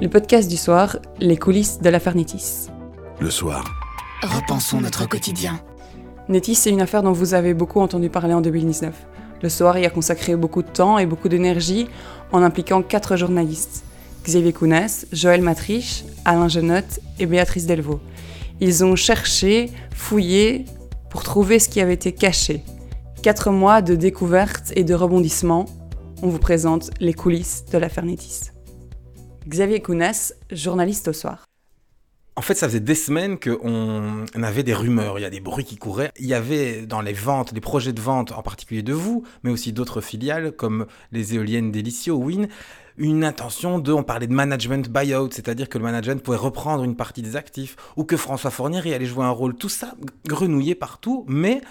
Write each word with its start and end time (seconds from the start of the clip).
le 0.00 0.08
podcast 0.08 0.48
du 0.48 0.56
soir, 0.56 0.98
les 1.18 1.36
coulisses 1.36 1.80
de 1.80 1.88
l'affaire 1.88 2.14
Netis. 2.14 2.68
Le 3.18 3.30
soir. 3.30 3.64
Repensons 4.22 4.80
notre 4.80 5.08
quotidien. 5.08 5.60
Netis, 6.28 6.54
c'est 6.54 6.70
une 6.70 6.80
affaire 6.80 7.02
dont 7.02 7.12
vous 7.12 7.34
avez 7.34 7.52
beaucoup 7.52 7.80
entendu 7.80 8.08
parler 8.08 8.32
en 8.32 8.40
2019. 8.40 8.94
Le 9.42 9.48
soir 9.48 9.76
y 9.76 9.86
a 9.86 9.90
consacré 9.90 10.36
beaucoup 10.36 10.62
de 10.62 10.68
temps 10.68 10.98
et 10.98 11.06
beaucoup 11.06 11.28
d'énergie 11.28 11.88
en 12.30 12.42
impliquant 12.42 12.82
quatre 12.82 13.16
journalistes. 13.16 13.84
Xavier 14.24 14.52
Kounès, 14.52 15.06
Joël 15.12 15.42
Matriche, 15.42 16.04
Alain 16.24 16.48
Genotte 16.48 17.00
et 17.18 17.26
Béatrice 17.26 17.66
Delvaux. 17.66 18.00
Ils 18.60 18.84
ont 18.84 18.94
cherché, 18.94 19.70
fouillé 19.94 20.64
pour 21.10 21.24
trouver 21.24 21.58
ce 21.58 21.68
qui 21.68 21.80
avait 21.80 21.94
été 21.94 22.12
caché. 22.12 22.62
Quatre 23.22 23.50
mois 23.50 23.82
de 23.82 23.96
découvertes 23.96 24.72
et 24.76 24.84
de 24.84 24.94
rebondissements. 24.94 25.66
On 26.22 26.28
vous 26.28 26.38
présente 26.38 26.90
les 27.00 27.14
coulisses 27.14 27.64
de 27.72 27.78
l'affaire 27.78 28.04
Netis. 28.04 28.50
Xavier 29.48 29.80
Kounès, 29.80 30.34
journaliste 30.50 31.08
au 31.08 31.14
soir. 31.14 31.44
En 32.36 32.42
fait, 32.42 32.54
ça 32.54 32.68
faisait 32.68 32.80
des 32.80 32.94
semaines 32.94 33.38
qu'on 33.40 34.26
avait 34.34 34.62
des 34.62 34.74
rumeurs, 34.74 35.18
il 35.18 35.22
y 35.22 35.24
a 35.24 35.30
des 35.30 35.40
bruits 35.40 35.64
qui 35.64 35.76
couraient. 35.76 36.12
Il 36.20 36.26
y 36.26 36.34
avait 36.34 36.86
dans 36.86 37.00
les 37.00 37.14
ventes, 37.14 37.54
des 37.54 37.60
projets 37.60 37.94
de 37.94 38.00
vente, 38.00 38.30
en 38.32 38.42
particulier 38.42 38.82
de 38.82 38.92
vous, 38.92 39.24
mais 39.42 39.50
aussi 39.50 39.72
d'autres 39.72 40.02
filiales 40.02 40.52
comme 40.52 40.86
les 41.12 41.34
éoliennes 41.34 41.72
Delicio, 41.72 42.16
Win, 42.16 42.48
une 42.98 43.24
intention 43.24 43.78
de, 43.78 43.90
on 43.90 44.02
parlait 44.02 44.26
de 44.26 44.34
management 44.34 44.88
buyout, 44.88 45.30
c'est-à-dire 45.32 45.70
que 45.70 45.78
le 45.78 45.84
management 45.84 46.22
pouvait 46.22 46.36
reprendre 46.36 46.84
une 46.84 46.94
partie 46.94 47.22
des 47.22 47.34
actifs, 47.34 47.76
ou 47.96 48.04
que 48.04 48.18
François 48.18 48.50
Fournier 48.50 48.94
allait 48.94 49.06
jouer 49.06 49.24
un 49.24 49.30
rôle. 49.30 49.56
Tout 49.56 49.70
ça 49.70 49.94
grenouillé 50.26 50.74
partout, 50.74 51.24
mais 51.26 51.62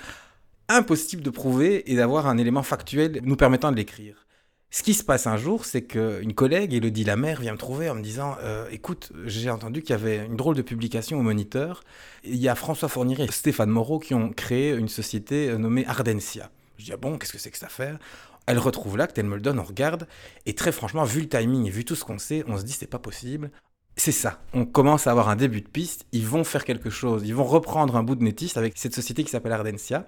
impossible 0.68 1.22
de 1.22 1.30
prouver 1.30 1.90
et 1.92 1.96
d'avoir 1.96 2.28
un 2.28 2.38
élément 2.38 2.64
factuel 2.64 3.22
nous 3.24 3.36
permettant 3.36 3.72
de 3.72 3.78
l'écrire. 3.78 4.27
Ce 4.70 4.84
qui 4.84 4.94
se 4.94 5.04
passe 5.04 5.28
un 5.28 5.38
jour, 5.38 5.64
c'est 5.64 5.84
qu'une 5.84 6.34
collègue, 6.34 6.74
Elodie 6.74 7.06
Lamère, 7.06 7.40
vient 7.40 7.54
me 7.54 7.58
trouver 7.58 7.90
en 7.90 7.96
me 7.96 8.02
disant 8.02 8.36
euh, 8.42 8.68
Écoute, 8.70 9.12
j'ai 9.26 9.50
entendu 9.50 9.82
qu'il 9.82 9.92
y 9.92 9.94
avait 9.94 10.26
une 10.26 10.36
drôle 10.36 10.56
de 10.56 10.62
publication 10.62 11.18
au 11.18 11.22
Moniteur. 11.22 11.84
Il 12.26 12.36
y 12.36 12.50
a 12.50 12.56
François 12.56 12.90
Fournier 12.90 13.16
et 13.22 13.32
Stéphane 13.32 13.70
Moreau 13.70 14.00
qui 14.00 14.14
ont 14.14 14.30
créé 14.30 14.74
une 14.74 14.90
société 14.90 15.50
euh, 15.50 15.58
nommée 15.58 15.86
Ardensia. 15.88 16.52
Je 16.78 16.86
dis 16.86 16.92
Ah 16.94 16.98
bon, 16.98 17.18
qu'est-ce 17.18 17.32
que 17.32 17.40
c'est 17.40 17.50
que 17.50 17.58
cette 17.58 17.68
affaire? 17.68 17.98
Elle 18.46 18.60
retrouve 18.60 18.98
l'acte, 18.98 19.18
elle 19.18 19.26
me 19.26 19.36
le 19.36 19.42
donne, 19.42 19.60
on 19.60 19.64
regarde. 19.64 20.06
Et 20.46 20.54
très 20.54 20.74
franchement, 20.74 21.06
vu 21.06 21.22
le 21.22 21.30
timing 21.30 21.66
et 21.66 21.70
vu 21.70 21.86
tout 21.86 21.96
ce 21.96 22.04
qu'on 22.04 22.20
sait, 22.20 22.44
on 22.48 22.58
se 22.58 22.64
dit 22.64 22.74
C'est 22.74 22.88
pas 22.88 23.00
possible. 23.00 23.52
C'est 23.96 24.12
ça. 24.12 24.42
On 24.54 24.66
commence 24.66 25.08
à 25.08 25.12
avoir 25.12 25.30
un 25.30 25.38
début 25.38 25.62
de 25.62 25.70
piste. 25.70 26.06
Ils 26.12 26.28
vont 26.28 26.44
faire 26.44 26.66
quelque 26.66 26.90
chose. 26.90 27.24
Ils 27.26 27.34
vont 27.34 27.46
reprendre 27.46 27.96
un 27.96 28.04
bout 28.04 28.16
de 28.16 28.24
nétiste 28.24 28.58
avec 28.58 28.74
cette 28.78 28.94
société 28.94 29.24
qui 29.24 29.32
s'appelle 29.32 29.54
Ardensia 29.54 30.08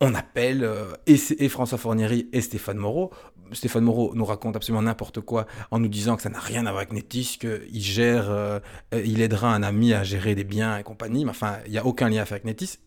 on 0.00 0.14
appelle 0.14 0.62
euh, 0.62 0.92
et, 1.06 1.48
François 1.48 1.78
Fornieri 1.78 2.28
et 2.32 2.40
Stéphane 2.40 2.76
Moreau. 2.76 3.10
Stéphane 3.52 3.84
Moreau 3.84 4.12
nous 4.14 4.24
raconte 4.24 4.56
absolument 4.56 4.82
n'importe 4.82 5.20
quoi 5.20 5.46
en 5.70 5.78
nous 5.78 5.88
disant 5.88 6.16
que 6.16 6.22
ça 6.22 6.28
n'a 6.28 6.40
rien 6.40 6.66
à 6.66 6.70
voir 6.70 6.78
avec 6.78 6.92
Netis, 6.92 7.38
qu'il 7.40 7.82
gère, 7.82 8.30
euh, 8.30 8.60
il 8.92 9.20
aidera 9.20 9.54
un 9.54 9.62
ami 9.62 9.92
à 9.92 10.04
gérer 10.04 10.34
des 10.34 10.44
biens 10.44 10.78
et 10.78 10.82
compagnie, 10.82 11.24
mais 11.24 11.30
enfin, 11.30 11.58
il 11.66 11.72
n'y 11.72 11.78
a 11.78 11.86
aucun 11.86 12.08
lien 12.08 12.22
avec 12.22 12.44
Netis, 12.44 12.78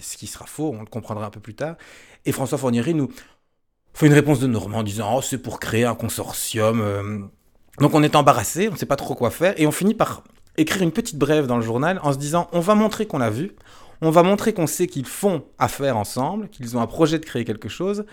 ce 0.00 0.16
qui 0.16 0.26
sera 0.26 0.46
faux, 0.46 0.72
on 0.74 0.80
le 0.80 0.86
comprendra 0.86 1.26
un 1.26 1.30
peu 1.30 1.40
plus 1.40 1.54
tard. 1.54 1.76
Et 2.24 2.32
François 2.32 2.58
Fornieri 2.58 2.94
nous 2.94 3.08
fait 3.94 4.06
une 4.06 4.12
réponse 4.12 4.40
de 4.40 4.46
Normand 4.46 4.78
en 4.78 4.82
disant 4.82 5.16
Oh, 5.16 5.22
c'est 5.22 5.38
pour 5.38 5.60
créer 5.60 5.84
un 5.84 5.94
consortium. 5.94 6.80
Euh. 6.80 7.18
Donc 7.78 7.94
on 7.94 8.02
est 8.02 8.16
embarrassé, 8.16 8.68
on 8.68 8.72
ne 8.72 8.76
sait 8.76 8.86
pas 8.86 8.96
trop 8.96 9.14
quoi 9.14 9.30
faire, 9.30 9.54
et 9.56 9.66
on 9.66 9.72
finit 9.72 9.94
par 9.94 10.24
écrire 10.56 10.82
une 10.82 10.92
petite 10.92 11.16
brève 11.16 11.46
dans 11.46 11.56
le 11.56 11.62
journal 11.62 12.00
en 12.02 12.12
se 12.12 12.18
disant 12.18 12.48
On 12.52 12.60
va 12.60 12.74
montrer 12.74 13.06
qu'on 13.06 13.18
l'a 13.18 13.30
vu, 13.30 13.52
on 14.00 14.10
va 14.10 14.22
montrer 14.22 14.52
qu'on 14.52 14.66
sait 14.66 14.86
qu'ils 14.86 15.06
font 15.06 15.44
affaire 15.58 15.96
ensemble, 15.96 16.48
qu'ils 16.48 16.76
ont 16.76 16.80
un 16.80 16.86
projet 16.86 17.18
de 17.18 17.24
créer 17.24 17.44
quelque 17.44 17.68
chose, 17.68 18.04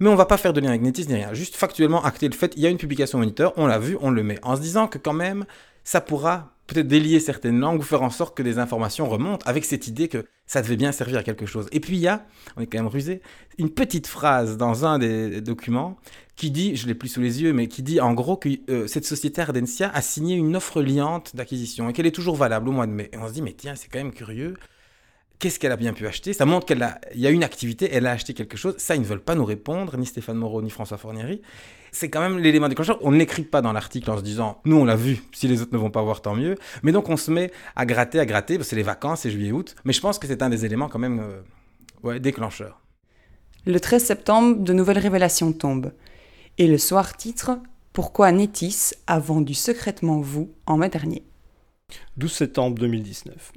mais 0.00 0.08
on 0.08 0.14
va 0.14 0.26
pas 0.26 0.36
faire 0.36 0.52
de 0.52 0.60
lien 0.60 0.70
avec 0.70 0.82
Netis 0.82 1.06
ni 1.06 1.14
rien. 1.14 1.34
Juste 1.34 1.56
factuellement 1.56 2.04
acter 2.04 2.28
le 2.28 2.34
fait, 2.34 2.52
il 2.56 2.62
y 2.62 2.66
a 2.66 2.70
une 2.70 2.78
publication 2.78 3.18
moniteur, 3.18 3.52
on 3.56 3.66
l'a 3.66 3.78
vu, 3.78 3.96
on 4.00 4.10
le 4.10 4.22
met. 4.22 4.38
En 4.42 4.56
se 4.56 4.60
disant 4.60 4.88
que 4.88 4.98
quand 4.98 5.12
même, 5.12 5.44
ça 5.84 6.00
pourra 6.00 6.54
peut-être 6.66 6.88
délier 6.88 7.20
certaines 7.20 7.60
langues 7.60 7.80
ou 7.80 7.82
faire 7.82 8.02
en 8.02 8.10
sorte 8.10 8.36
que 8.36 8.42
des 8.42 8.58
informations 8.58 9.08
remontent 9.08 9.46
avec 9.46 9.64
cette 9.64 9.86
idée 9.86 10.08
que 10.08 10.24
ça 10.46 10.62
devait 10.62 10.76
bien 10.76 10.92
servir 10.92 11.18
à 11.18 11.22
quelque 11.22 11.46
chose. 11.46 11.68
Et 11.72 11.80
puis 11.80 11.96
il 11.96 12.00
y 12.00 12.08
a, 12.08 12.26
on 12.56 12.62
est 12.62 12.66
quand 12.66 12.78
même 12.78 12.86
rusé, 12.86 13.20
une 13.58 13.70
petite 13.70 14.06
phrase 14.06 14.56
dans 14.56 14.86
un 14.86 14.98
des 14.98 15.40
documents 15.40 15.96
qui 16.36 16.50
dit, 16.50 16.74
je 16.76 16.86
l'ai 16.86 16.94
plus 16.94 17.08
sous 17.08 17.20
les 17.20 17.42
yeux, 17.42 17.52
mais 17.52 17.68
qui 17.68 17.82
dit 17.82 18.00
en 18.00 18.12
gros 18.14 18.36
que 18.36 18.48
euh, 18.70 18.86
cette 18.86 19.04
société 19.04 19.40
Ardensia 19.40 19.90
a 19.94 20.02
signé 20.02 20.36
une 20.36 20.56
offre 20.56 20.82
liante 20.82 21.36
d'acquisition 21.36 21.88
et 21.88 21.92
qu'elle 21.92 22.06
est 22.06 22.14
toujours 22.14 22.36
valable 22.36 22.68
au 22.68 22.72
mois 22.72 22.86
de 22.86 22.92
mai. 22.92 23.10
Et 23.12 23.18
on 23.18 23.28
se 23.28 23.34
dit, 23.34 23.42
mais 23.42 23.52
tiens, 23.52 23.74
c'est 23.74 23.88
quand 23.88 23.98
même 23.98 24.12
curieux 24.12 24.54
qu'est-ce 25.38 25.58
qu'elle 25.58 25.72
a 25.72 25.76
bien 25.76 25.92
pu 25.92 26.06
acheter? 26.06 26.32
Ça 26.32 26.44
montre 26.44 26.66
qu'il 26.66 26.86
y 27.14 27.26
a 27.26 27.30
une 27.30 27.44
activité, 27.44 27.88
elle 27.92 28.06
a 28.06 28.12
acheté 28.12 28.34
quelque 28.34 28.56
chose. 28.56 28.74
Ça, 28.78 28.94
ils 28.94 29.00
ne 29.00 29.06
veulent 29.06 29.22
pas 29.22 29.34
nous 29.34 29.44
répondre, 29.44 29.96
ni 29.96 30.06
Stéphane 30.06 30.36
Moreau, 30.36 30.62
ni 30.62 30.70
François 30.70 30.98
Fornieri. 30.98 31.42
C'est 31.92 32.10
quand 32.10 32.20
même 32.20 32.38
l'élément 32.38 32.68
déclencheur. 32.68 32.98
On 33.02 33.12
n'écrit 33.12 33.44
pas 33.44 33.62
dans 33.62 33.72
l'article 33.72 34.10
en 34.10 34.16
se 34.16 34.22
disant, 34.22 34.60
nous, 34.64 34.76
on 34.76 34.84
l'a 34.84 34.96
vu, 34.96 35.22
si 35.32 35.46
les 35.46 35.62
autres 35.62 35.72
ne 35.72 35.78
vont 35.78 35.90
pas 35.90 36.02
voir, 36.02 36.22
tant 36.22 36.34
mieux. 36.34 36.56
Mais 36.82 36.92
donc, 36.92 37.08
on 37.08 37.16
se 37.16 37.30
met 37.30 37.52
à 37.76 37.86
gratter, 37.86 38.18
à 38.18 38.26
gratter, 38.26 38.60
c'est 38.62 38.76
les 38.76 38.82
vacances, 38.82 39.20
c'est 39.20 39.30
juillet-août. 39.30 39.76
Mais 39.84 39.92
je 39.92 40.00
pense 40.00 40.18
que 40.18 40.26
c'est 40.26 40.42
un 40.42 40.50
des 40.50 40.64
éléments 40.64 40.88
quand 40.88 40.98
même 40.98 41.20
euh, 41.20 41.40
ouais, 42.02 42.20
déclencheurs. 42.20 42.80
Le 43.66 43.78
13 43.78 44.04
septembre, 44.04 44.56
de 44.58 44.72
nouvelles 44.72 44.98
révélations 44.98 45.52
tombent. 45.52 45.92
Et 46.58 46.66
le 46.66 46.78
soir 46.78 47.16
titre 47.16 47.58
Pourquoi 47.92 48.30
Netis 48.32 48.92
a 49.06 49.18
vendu 49.18 49.54
secrètement 49.54 50.20
vous 50.20 50.52
en 50.66 50.76
mai 50.76 50.88
dernier? 50.88 51.24
12 52.16 52.32
septembre 52.32 52.78
2019. 52.78 53.52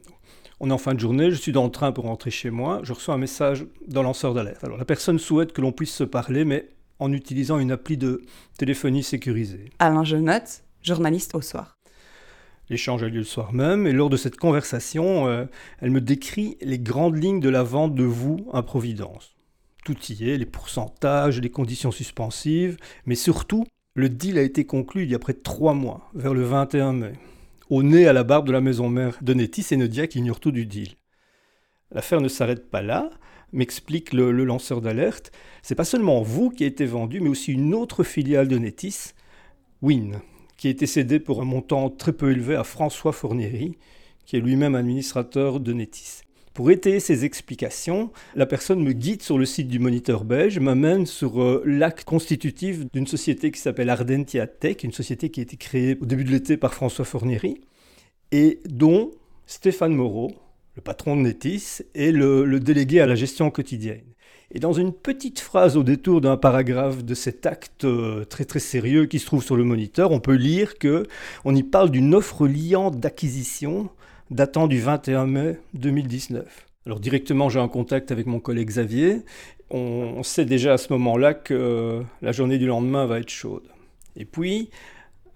On 0.59 0.71
est 0.71 0.73
en 0.73 0.79
fin 0.79 0.95
de 0.95 0.99
journée, 0.99 1.29
je 1.29 1.35
suis 1.35 1.51
dans 1.51 1.65
le 1.65 1.69
train 1.69 1.91
pour 1.91 2.05
rentrer 2.05 2.31
chez 2.31 2.49
moi, 2.49 2.79
je 2.81 2.91
reçois 2.91 3.13
un 3.13 3.19
message 3.19 3.67
d'un 3.87 4.01
lanceur 4.01 4.33
d'alerte. 4.33 4.63
Alors 4.63 4.77
la 4.77 4.85
personne 4.85 5.19
souhaite 5.19 5.53
que 5.53 5.61
l'on 5.61 5.71
puisse 5.71 5.93
se 5.93 6.03
parler, 6.03 6.45
mais 6.45 6.69
en 6.97 7.13
utilisant 7.13 7.59
une 7.59 7.71
appli 7.71 7.95
de 7.95 8.23
téléphonie 8.57 9.03
sécurisée. 9.03 9.69
Alain 9.77 10.03
Jenotte, 10.03 10.63
journaliste 10.81 11.35
au 11.35 11.41
soir. 11.41 11.77
L'échange 12.69 13.03
a 13.03 13.07
lieu 13.07 13.19
le 13.19 13.23
soir 13.23 13.53
même, 13.53 13.85
et 13.85 13.91
lors 13.91 14.09
de 14.09 14.17
cette 14.17 14.37
conversation, 14.37 15.27
euh, 15.27 15.45
elle 15.79 15.91
me 15.91 16.01
décrit 16.01 16.57
les 16.61 16.79
grandes 16.79 17.21
lignes 17.21 17.39
de 17.39 17.49
la 17.49 17.61
vente 17.61 17.93
de 17.93 18.03
vous 18.03 18.49
à 18.51 18.63
Providence. 18.63 19.35
Tout 19.85 19.97
y 20.09 20.27
est, 20.27 20.37
les 20.37 20.47
pourcentages, 20.47 21.39
les 21.39 21.51
conditions 21.51 21.91
suspensives, 21.91 22.77
mais 23.05 23.15
surtout, 23.15 23.67
le 23.93 24.09
deal 24.09 24.39
a 24.39 24.41
été 24.41 24.65
conclu 24.65 25.03
il 25.03 25.11
y 25.11 25.15
a 25.15 25.19
près 25.19 25.33
de 25.33 25.39
trois 25.39 25.75
mois, 25.75 26.09
vers 26.15 26.33
le 26.33 26.41
21 26.41 26.93
mai 26.93 27.13
au 27.69 27.83
nez 27.83 28.07
à 28.07 28.13
la 28.13 28.23
barbe 28.23 28.47
de 28.47 28.51
la 28.51 28.61
maison 28.61 28.89
mère 28.89 29.17
de 29.21 29.33
Nettis 29.33 29.67
et 29.71 29.77
Nodia 29.77 30.07
qui 30.07 30.19
ignorent 30.19 30.39
tout 30.39 30.51
du 30.51 30.65
deal. 30.65 30.95
L'affaire 31.91 32.21
ne 32.21 32.27
s'arrête 32.27 32.69
pas 32.69 32.81
là, 32.81 33.09
m'explique 33.53 34.13
le, 34.13 34.31
lanceur 34.31 34.81
d'alerte. 34.81 35.31
C'est 35.61 35.75
pas 35.75 35.85
seulement 35.85 36.21
vous 36.21 36.49
qui 36.49 36.63
a 36.63 36.67
été 36.67 36.85
vendu, 36.85 37.21
mais 37.21 37.29
aussi 37.29 37.53
une 37.53 37.73
autre 37.73 38.03
filiale 38.03 38.47
de 38.47 38.57
Netis, 38.57 39.13
Win, 39.81 40.19
qui 40.57 40.67
a 40.67 40.71
été 40.71 40.85
cédée 40.85 41.19
pour 41.19 41.41
un 41.41 41.45
montant 41.45 41.89
très 41.89 42.13
peu 42.13 42.31
élevé 42.31 42.55
à 42.55 42.63
François 42.63 43.13
Fournieri, 43.13 43.77
qui 44.25 44.35
est 44.35 44.41
lui-même 44.41 44.75
administrateur 44.75 45.59
de 45.59 45.73
Netis. 45.73 46.21
Pour 46.57 46.71
étayer 46.71 46.99
ces 46.99 47.23
explications, 47.23 48.09
la 48.33 48.47
personne 48.47 48.81
me 48.81 48.91
guide 48.91 49.21
sur 49.21 49.37
le 49.37 49.45
site 49.45 49.67
du 49.67 49.77
Moniteur 49.77 50.23
belge, 50.23 50.57
m'amène 50.57 51.05
sur 51.05 51.39
euh, 51.39 51.61
l'acte 51.67 52.03
constitutif 52.03 52.91
d'une 52.91 53.05
société 53.05 53.51
qui 53.51 53.59
s'appelle 53.59 53.91
Ardentia 53.91 54.47
Tech, 54.47 54.77
une 54.81 54.91
société 54.91 55.29
qui 55.29 55.39
a 55.39 55.43
été 55.43 55.55
créée 55.55 55.99
au 56.01 56.07
début 56.07 56.23
de 56.23 56.31
l'été 56.31 56.57
par 56.57 56.73
François 56.73 57.05
Fournieri, 57.05 57.61
et 58.31 58.59
dont 58.65 59.11
Stéphane 59.45 59.93
Moreau, 59.93 60.31
le 60.75 60.81
patron 60.81 61.15
de 61.15 61.21
Netis, 61.21 61.83
est 61.93 62.11
le, 62.11 62.59
délégué 62.59 63.01
à 63.01 63.05
la 63.05 63.13
gestion 63.13 63.51
quotidienne. 63.51 64.15
Et 64.49 64.59
dans 64.59 64.73
une 64.73 64.93
petite 64.93 65.39
phrase 65.39 65.77
au 65.77 65.83
détour 65.83 66.21
d'un 66.21 66.37
paragraphe 66.37 67.05
de 67.05 67.13
cet 67.13 67.45
acte 67.45 67.85
euh, 67.85 68.25
très 68.25 68.45
très 68.45 68.57
sérieux 68.57 69.05
qui 69.05 69.19
se 69.19 69.27
trouve 69.27 69.43
sur 69.43 69.57
le 69.57 69.63
moniteur, 69.63 70.11
on 70.11 70.19
peut 70.19 70.33
lire 70.33 70.79
que 70.79 71.05
on 71.45 71.55
y 71.55 71.61
parle 71.61 71.91
d'une 71.91 72.15
offre 72.15 72.47
liante 72.47 72.99
d'acquisition 72.99 73.91
datant 74.31 74.67
du 74.67 74.79
21 74.79 75.25
mai 75.27 75.59
2019. 75.73 76.67
Alors 76.85 76.99
directement, 76.99 77.49
j'ai 77.49 77.59
un 77.59 77.67
contact 77.67 78.11
avec 78.11 78.25
mon 78.25 78.39
collègue 78.39 78.67
Xavier. 78.67 79.21
On 79.69 80.23
sait 80.23 80.45
déjà 80.45 80.73
à 80.73 80.77
ce 80.77 80.93
moment-là 80.93 81.33
que 81.33 82.01
la 82.21 82.31
journée 82.31 82.57
du 82.57 82.67
lendemain 82.67 83.05
va 83.05 83.19
être 83.19 83.29
chaude. 83.29 83.67
Et 84.15 84.23
puis, 84.23 84.69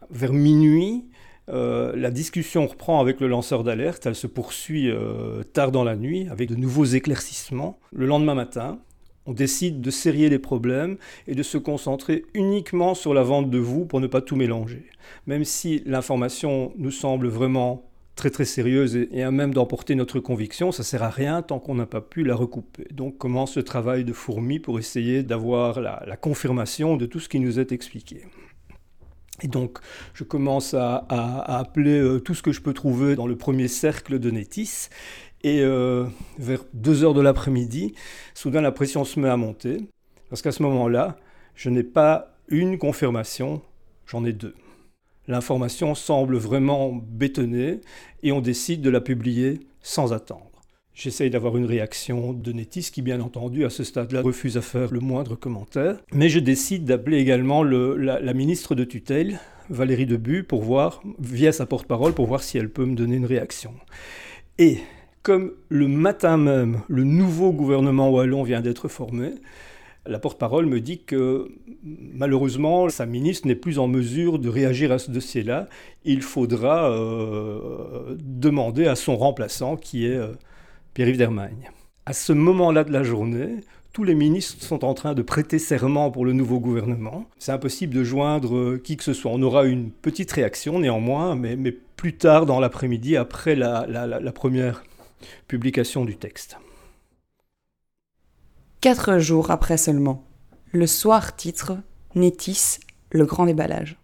vers 0.10 0.34
minuit, 0.34 1.06
euh, 1.50 1.94
la 1.96 2.12
discussion 2.12 2.68
reprend 2.68 3.00
avec 3.00 3.20
le 3.20 3.28
lanceur 3.28 3.64
d'alerte. 3.64 4.06
Elle 4.06 4.16
se 4.16 4.28
poursuit 4.28 4.90
euh, 4.90 5.44
tard 5.44 5.72
dans 5.72 5.84
la 5.84 5.96
nuit 5.96 6.28
avec 6.30 6.50
de 6.50 6.56
nouveaux 6.56 6.86
éclaircissements. 6.86 7.80
Le 7.92 8.06
lendemain 8.06 8.36
matin, 8.36 8.80
on 9.26 9.34
décide 9.34 9.82
de 9.82 9.92
serrer 9.92 10.30
les 10.30 10.40
problèmes 10.40 10.98
et 11.28 11.36
de 11.36 11.44
se 11.44 11.58
concentrer 11.58 12.26
uniquement 12.34 12.96
sur 12.96 13.14
la 13.14 13.24
vente 13.24 13.50
de 13.50 13.58
vous 13.58 13.86
pour 13.86 14.00
ne 14.00 14.08
pas 14.08 14.22
tout 14.22 14.36
mélanger. 14.36 14.86
Même 15.28 15.44
si 15.44 15.84
l'information 15.86 16.74
nous 16.78 16.92
semble 16.92 17.28
vraiment 17.28 17.91
très 18.22 18.30
très 18.30 18.46
sérieuse 18.46 18.96
et, 18.96 19.24
à 19.24 19.32
même 19.32 19.52
d'emporter 19.52 19.96
notre 19.96 20.20
conviction, 20.20 20.72
ça 20.72 20.84
sert 20.84 21.02
à 21.02 21.10
rien 21.10 21.42
tant 21.42 21.58
qu'on 21.58 21.74
n'a 21.74 21.88
pas 21.88 22.02
pu 22.02 22.24
la 22.24 22.36
recouper. 22.36 22.86
Donc 22.92 23.18
commence 23.18 23.58
le 23.58 23.64
travail 23.64 24.06
de 24.06 24.14
fourmi 24.14 24.60
pour 24.60 24.78
essayer 24.78 25.24
d'avoir 25.24 25.82
la, 25.82 26.18
confirmation 26.18 26.98
de 26.98 27.08
tout 27.08 27.20
ce 27.20 27.28
qui 27.28 27.40
nous 27.40 27.60
est 27.60 27.72
expliqué? 27.72 28.28
Et 29.42 29.48
donc, 29.48 29.80
je 30.14 30.24
commence 30.24 30.76
à, 30.76 30.98
appeler 31.10 32.00
euh, 32.00 32.20
tout 32.20 32.36
ce 32.36 32.44
que 32.44 32.52
je 32.52 32.62
peux 32.62 32.74
trouver 32.74 33.16
dans 33.16 33.26
le 33.26 33.36
premier 33.36 33.68
cercle 33.68 34.20
de 34.20 34.30
Netis. 34.30 34.90
Et 35.44 35.62
euh, 35.62 36.06
vers 36.38 36.64
2 36.76 37.04
heures 37.04 37.16
de 37.16 37.22
l'après-midi, 37.22 37.96
soudain 38.36 38.62
la 38.62 38.72
pression 38.72 39.04
se 39.04 39.20
met 39.20 39.30
à 39.30 39.38
monter. 39.38 39.80
Parce 40.30 40.44
qu'à 40.44 40.52
ce 40.52 40.62
moment-là, 40.62 41.18
je 41.56 41.72
n'ai 41.72 41.82
pas 41.82 42.36
une 42.50 42.78
confirmation, 42.78 43.64
j'en 44.06 44.24
ai 44.26 44.34
deux. 44.34 44.54
L'information 45.28 45.96
semble 45.96 46.38
vraiment 46.38 46.94
bétonnée 46.94 47.82
et 48.24 48.32
on 48.32 48.42
décide 48.42 48.82
de 48.82 48.90
la 48.90 49.02
publier 49.02 49.60
sans 49.82 50.14
attendre. 50.14 50.52
J'essaye 50.94 51.30
d'avoir 51.30 51.58
une 51.58 51.66
réaction 51.66 52.34
de 52.34 52.52
Netis 52.52 52.90
qui, 52.92 53.02
bien 53.02 53.22
entendu, 53.22 53.64
à 53.66 53.70
ce 53.70 53.84
stade-là, 53.84 54.22
refuse 54.22 54.58
à 54.58 54.62
faire 54.62 54.92
le 54.92 55.00
moindre 55.00 55.36
commentaire. 55.36 55.98
Mais 56.12 56.28
je 56.28 56.40
décide 56.40 56.86
d'appeler 56.86 57.18
également 57.18 57.64
la, 57.64 58.34
ministre 58.34 58.76
de 58.76 58.84
tutelle, 58.84 59.40
Valérie 59.70 60.06
Debu, 60.06 60.44
pour 60.44 60.64
voir, 60.64 61.02
via 61.18 61.54
sa 61.54 61.66
porte-parole, 61.66 62.14
pour 62.14 62.28
voir 62.28 62.44
si 62.44 62.58
elle 62.58 62.70
peut 62.70 62.86
me 62.86 62.96
donner 62.96 63.16
une 63.16 63.26
réaction. 63.26 63.74
Et 64.58 64.80
comme 65.24 65.54
le 65.70 65.88
matin 65.88 66.38
même, 66.38 66.82
le 66.90 67.04
nouveau 67.04 67.54
gouvernement 67.54 68.10
wallon 68.10 68.44
vient 68.44 68.62
d'être 68.62 68.88
formé, 68.90 69.32
la 70.06 70.20
porte-parole 70.20 70.66
me 70.66 70.80
dit 70.80 71.04
que 71.04 71.52
malheureusement, 71.84 72.90
sa 72.90 73.06
ministre 73.06 73.48
n'est 73.48 73.56
plus 73.56 73.78
en 73.80 73.88
mesure 73.88 74.40
de 74.40 74.50
réagir 74.50 74.92
à 74.92 75.00
ce 75.00 75.12
dossier-là. 75.12 75.68
Il 76.06 76.22
faudra 76.22 76.90
euh, 76.90 78.16
demander 78.20 78.88
à 78.88 78.96
son 78.96 79.16
remplaçant, 79.16 79.78
qui 79.78 80.08
est 80.08 80.16
euh, 80.16 80.34
Pierre-Yves 80.94 81.18
Dermagne. 81.18 81.70
À 82.06 82.14
ce 82.14 82.34
moment-là 82.34 82.84
de 82.84 82.92
la 82.92 83.04
journée, 83.04 83.58
tous 83.94 84.04
les 84.04 84.16
ministres 84.16 84.64
sont 84.64 84.84
en 84.86 84.96
train 84.96 85.14
de 85.14 85.22
prêter 85.22 85.60
serment 85.60 86.10
pour 86.10 86.26
le 86.26 86.34
nouveau 86.34 86.60
gouvernement. 86.60 87.26
C'est 87.38 87.52
impossible 87.52 87.94
de 87.94 88.04
joindre 88.04 88.56
euh, 88.56 88.82
qui 88.84 88.98
que 88.98 89.04
ce 89.04 89.14
soit. 89.14 89.32
On 89.32 89.42
aura 89.44 89.66
une 89.66 89.92
petite 89.92 90.32
réaction 90.32 90.80
néanmoins, 90.80 91.36
mais, 91.36 91.72
plus 91.96 92.18
tard 92.18 92.48
dans 92.48 92.60
l'après-midi, 92.60 93.16
après 93.16 93.56
la 93.56 94.32
première 94.34 94.84
publication 95.48 96.06
du 96.06 96.16
texte. 96.16 96.58
Quatre 98.82 99.20
jours 99.20 99.52
après 99.52 99.78
seulement, 99.78 100.24
le 100.72 100.88
soir 100.88 101.36
titre 101.36 101.78
Nétis, 102.16 102.80
le 103.12 103.26
grand 103.26 103.46
déballage. 103.46 104.00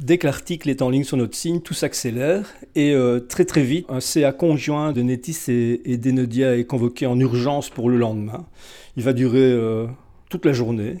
Dès 0.00 0.18
que 0.18 0.26
l'article 0.26 0.70
est 0.70 0.82
en 0.82 0.90
ligne 0.90 1.04
sur 1.04 1.16
notre 1.16 1.36
signe, 1.36 1.60
tout 1.60 1.72
s'accélère 1.72 2.52
et 2.74 2.94
euh, 2.94 3.20
très 3.20 3.44
très 3.44 3.62
vite, 3.62 3.86
un 3.88 4.00
CA 4.00 4.32
conjoint 4.32 4.90
de 4.90 5.02
Nétis 5.02 5.38
et, 5.48 5.96
d'Enodia 5.98 6.56
est 6.56 6.64
convoqué 6.64 7.06
en 7.06 7.16
urgence 7.20 7.70
pour 7.70 7.88
le 7.88 7.96
lendemain. 7.96 8.44
Il 8.96 9.04
va 9.04 9.12
durer 9.12 9.38
euh, 9.38 9.86
toute 10.28 10.46
la 10.46 10.52
journée 10.52 10.96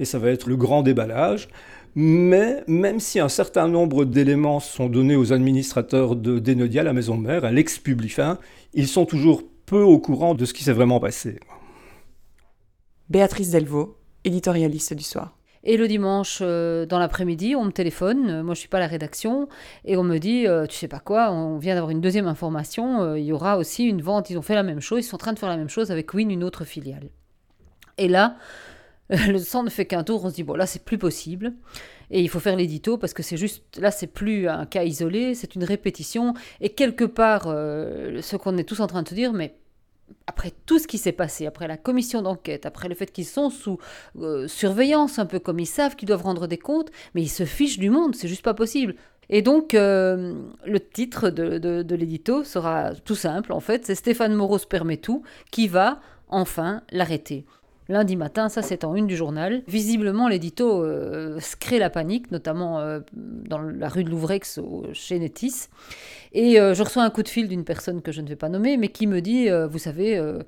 et 0.00 0.04
ça 0.04 0.18
va 0.18 0.30
être 0.30 0.48
le 0.48 0.56
grand 0.56 0.82
déballage. 0.82 1.48
Mais 1.94 2.64
même 2.66 2.98
si 2.98 3.20
un 3.20 3.28
certain 3.28 3.68
nombre 3.68 4.04
d'éléments 4.04 4.58
sont 4.58 4.88
donnés 4.88 5.14
aux 5.14 5.32
administrateurs 5.32 6.16
de 6.16 6.40
d'Enodia, 6.40 6.82
la 6.82 6.94
maison 6.94 7.16
mère, 7.16 7.44
à 7.44 7.52
l'ex-Publifin, 7.52 8.38
ils 8.74 8.88
sont 8.88 9.06
toujours 9.06 9.44
peu 9.66 9.82
au 9.82 10.00
courant 10.00 10.34
de 10.34 10.44
ce 10.44 10.52
qui 10.52 10.64
s'est 10.64 10.72
vraiment 10.72 10.98
passé. 10.98 11.38
Béatrice 13.10 13.50
Delvaux, 13.50 13.96
éditorialiste 14.22 14.94
du 14.94 15.02
soir. 15.02 15.36
Et 15.64 15.76
le 15.76 15.88
dimanche, 15.88 16.38
euh, 16.42 16.86
dans 16.86 17.00
l'après-midi, 17.00 17.56
on 17.56 17.64
me 17.64 17.72
téléphone, 17.72 18.30
euh, 18.30 18.42
moi 18.44 18.54
je 18.54 18.60
suis 18.60 18.68
pas 18.68 18.76
à 18.76 18.80
la 18.80 18.86
rédaction, 18.86 19.48
et 19.84 19.96
on 19.96 20.04
me 20.04 20.18
dit, 20.18 20.46
euh, 20.46 20.64
tu 20.66 20.76
sais 20.76 20.86
pas 20.86 21.00
quoi, 21.00 21.32
on 21.32 21.58
vient 21.58 21.74
d'avoir 21.74 21.90
une 21.90 22.00
deuxième 22.00 22.28
information, 22.28 23.16
il 23.16 23.24
y 23.24 23.32
aura 23.32 23.58
aussi 23.58 23.84
une 23.84 24.00
vente, 24.00 24.30
ils 24.30 24.38
ont 24.38 24.42
fait 24.42 24.54
la 24.54 24.62
même 24.62 24.78
chose, 24.78 25.04
ils 25.04 25.08
sont 25.08 25.16
en 25.16 25.18
train 25.18 25.32
de 25.32 25.40
faire 25.40 25.48
la 25.48 25.56
même 25.56 25.68
chose 25.68 25.90
avec 25.90 26.14
Win, 26.14 26.30
une 26.30 26.44
autre 26.44 26.64
filiale. 26.64 27.10
Et 27.98 28.06
là, 28.06 28.36
le 29.08 29.38
sang 29.38 29.64
ne 29.64 29.70
fait 29.70 29.86
qu'un 29.86 30.04
tour, 30.04 30.24
on 30.24 30.30
se 30.30 30.36
dit, 30.36 30.44
bon 30.44 30.54
là 30.54 30.66
c'est 30.66 30.84
plus 30.84 30.96
possible, 30.96 31.54
et 32.12 32.20
il 32.20 32.28
faut 32.28 32.38
faire 32.38 32.54
l'édito, 32.54 32.96
parce 32.96 33.12
que 33.12 33.24
c'est 33.24 33.36
juste, 33.36 33.64
là 33.80 33.90
c'est 33.90 34.06
plus 34.06 34.48
un 34.48 34.66
cas 34.66 34.84
isolé, 34.84 35.34
c'est 35.34 35.56
une 35.56 35.64
répétition, 35.64 36.34
et 36.60 36.68
quelque 36.70 37.04
part, 37.04 37.46
ce 37.46 38.36
qu'on 38.36 38.56
est 38.56 38.64
tous 38.64 38.78
en 38.78 38.86
train 38.86 39.02
de 39.02 39.08
se 39.08 39.14
dire, 39.14 39.32
mais 39.32 39.56
après 40.26 40.52
tout 40.66 40.78
ce 40.78 40.86
qui 40.86 40.98
s'est 40.98 41.12
passé, 41.12 41.46
après 41.46 41.68
la 41.68 41.76
commission 41.76 42.22
d'enquête, 42.22 42.66
après 42.66 42.88
le 42.88 42.94
fait 42.94 43.10
qu'ils 43.10 43.26
sont 43.26 43.50
sous 43.50 43.78
euh, 44.18 44.48
surveillance, 44.48 45.18
un 45.18 45.26
peu 45.26 45.38
comme 45.38 45.58
ils 45.58 45.66
savent 45.66 45.96
qu'ils 45.96 46.08
doivent 46.08 46.22
rendre 46.22 46.46
des 46.46 46.58
comptes, 46.58 46.90
mais 47.14 47.22
ils 47.22 47.28
se 47.28 47.44
fichent 47.44 47.78
du 47.78 47.90
monde, 47.90 48.14
c'est 48.14 48.28
juste 48.28 48.44
pas 48.44 48.54
possible. 48.54 48.94
Et 49.28 49.42
donc, 49.42 49.74
euh, 49.74 50.34
le 50.66 50.80
titre 50.80 51.30
de, 51.30 51.58
de, 51.58 51.94
l'édito 51.94 52.42
sera 52.42 52.94
tout 52.96 53.14
simple, 53.14 53.52
en 53.52 53.60
fait, 53.60 53.86
c'est 53.86 53.94
Stéphane 53.94 54.34
Moreau 54.34 54.58
se 54.58 54.66
permet 54.66 54.96
tout, 54.96 55.22
qui 55.52 55.68
va 55.68 56.00
enfin 56.28 56.82
l'arrêter. 56.90 57.46
Lundi 57.90 58.16
matin, 58.16 58.48
ça 58.48 58.62
c'est 58.62 58.84
en 58.84 58.94
une 58.94 59.06
du 59.06 59.16
journal. 59.16 59.62
Visiblement, 59.68 60.28
l'édito 60.28 60.82
euh, 60.82 61.38
crée 61.58 61.78
la 61.78 61.90
panique, 61.90 62.30
notamment 62.30 62.80
dans 63.12 63.58
la 63.58 63.88
rue 63.88 64.04
de 64.04 64.10
Louvrex 64.10 64.60
chez 64.94 65.18
Netis. 65.18 65.68
Et 66.32 66.60
euh, 66.60 66.74
je 66.74 66.82
reçois 66.82 67.02
un 67.02 67.10
coup 67.10 67.22
de 67.22 67.28
fil 67.28 67.48
d'une 67.48 67.64
personne 67.64 68.02
que 68.02 68.12
je 68.12 68.20
ne 68.20 68.28
vais 68.28 68.36
pas 68.36 68.48
nommer, 68.48 68.76
mais 68.76 68.88
qui 68.88 69.06
me 69.06 69.20
dit, 69.20 69.50
euh, 69.50 69.66
vous 69.66 69.78
savez, 69.78 70.16
euh, 70.16 70.40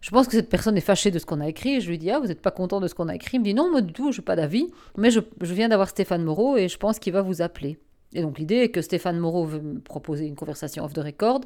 je 0.00 0.10
pense 0.10 0.26
que 0.26 0.32
cette 0.32 0.50
personne 0.50 0.76
est 0.76 0.82
fâchée 0.82 1.10
de 1.10 1.18
ce 1.18 1.24
qu'on 1.24 1.40
a 1.40 1.48
écrit. 1.48 1.80
je 1.80 1.88
lui 1.88 1.98
dis, 1.98 2.10
ah, 2.10 2.18
vous 2.18 2.26
n'êtes 2.26 2.42
pas 2.42 2.50
content 2.50 2.80
de 2.80 2.88
ce 2.88 2.94
qu'on 2.94 3.08
a 3.08 3.14
écrit? 3.14 3.38
Il 3.38 3.40
me 3.40 3.44
dit, 3.44 3.54
non, 3.54 3.70
moi 3.70 3.80
du 3.80 3.92
tout, 3.92 4.12
je 4.12 4.20
n'ai 4.20 4.24
pas 4.24 4.36
d'avis, 4.36 4.66
mais 4.98 5.10
je, 5.10 5.20
je 5.40 5.54
viens 5.54 5.68
d'avoir 5.68 5.88
Stéphane 5.88 6.22
Moreau 6.22 6.56
et 6.56 6.68
je 6.68 6.76
pense 6.76 6.98
qu'il 6.98 7.12
va 7.12 7.22
vous 7.22 7.40
appeler. 7.40 7.78
Et 8.12 8.22
donc 8.22 8.38
l'idée 8.38 8.56
est 8.56 8.70
que 8.70 8.82
Stéphane 8.82 9.18
Moreau 9.18 9.44
veut 9.44 9.60
me 9.60 9.78
proposer 9.78 10.26
une 10.26 10.34
conversation 10.34 10.84
off 10.84 10.92
the 10.92 10.98
record, 10.98 11.40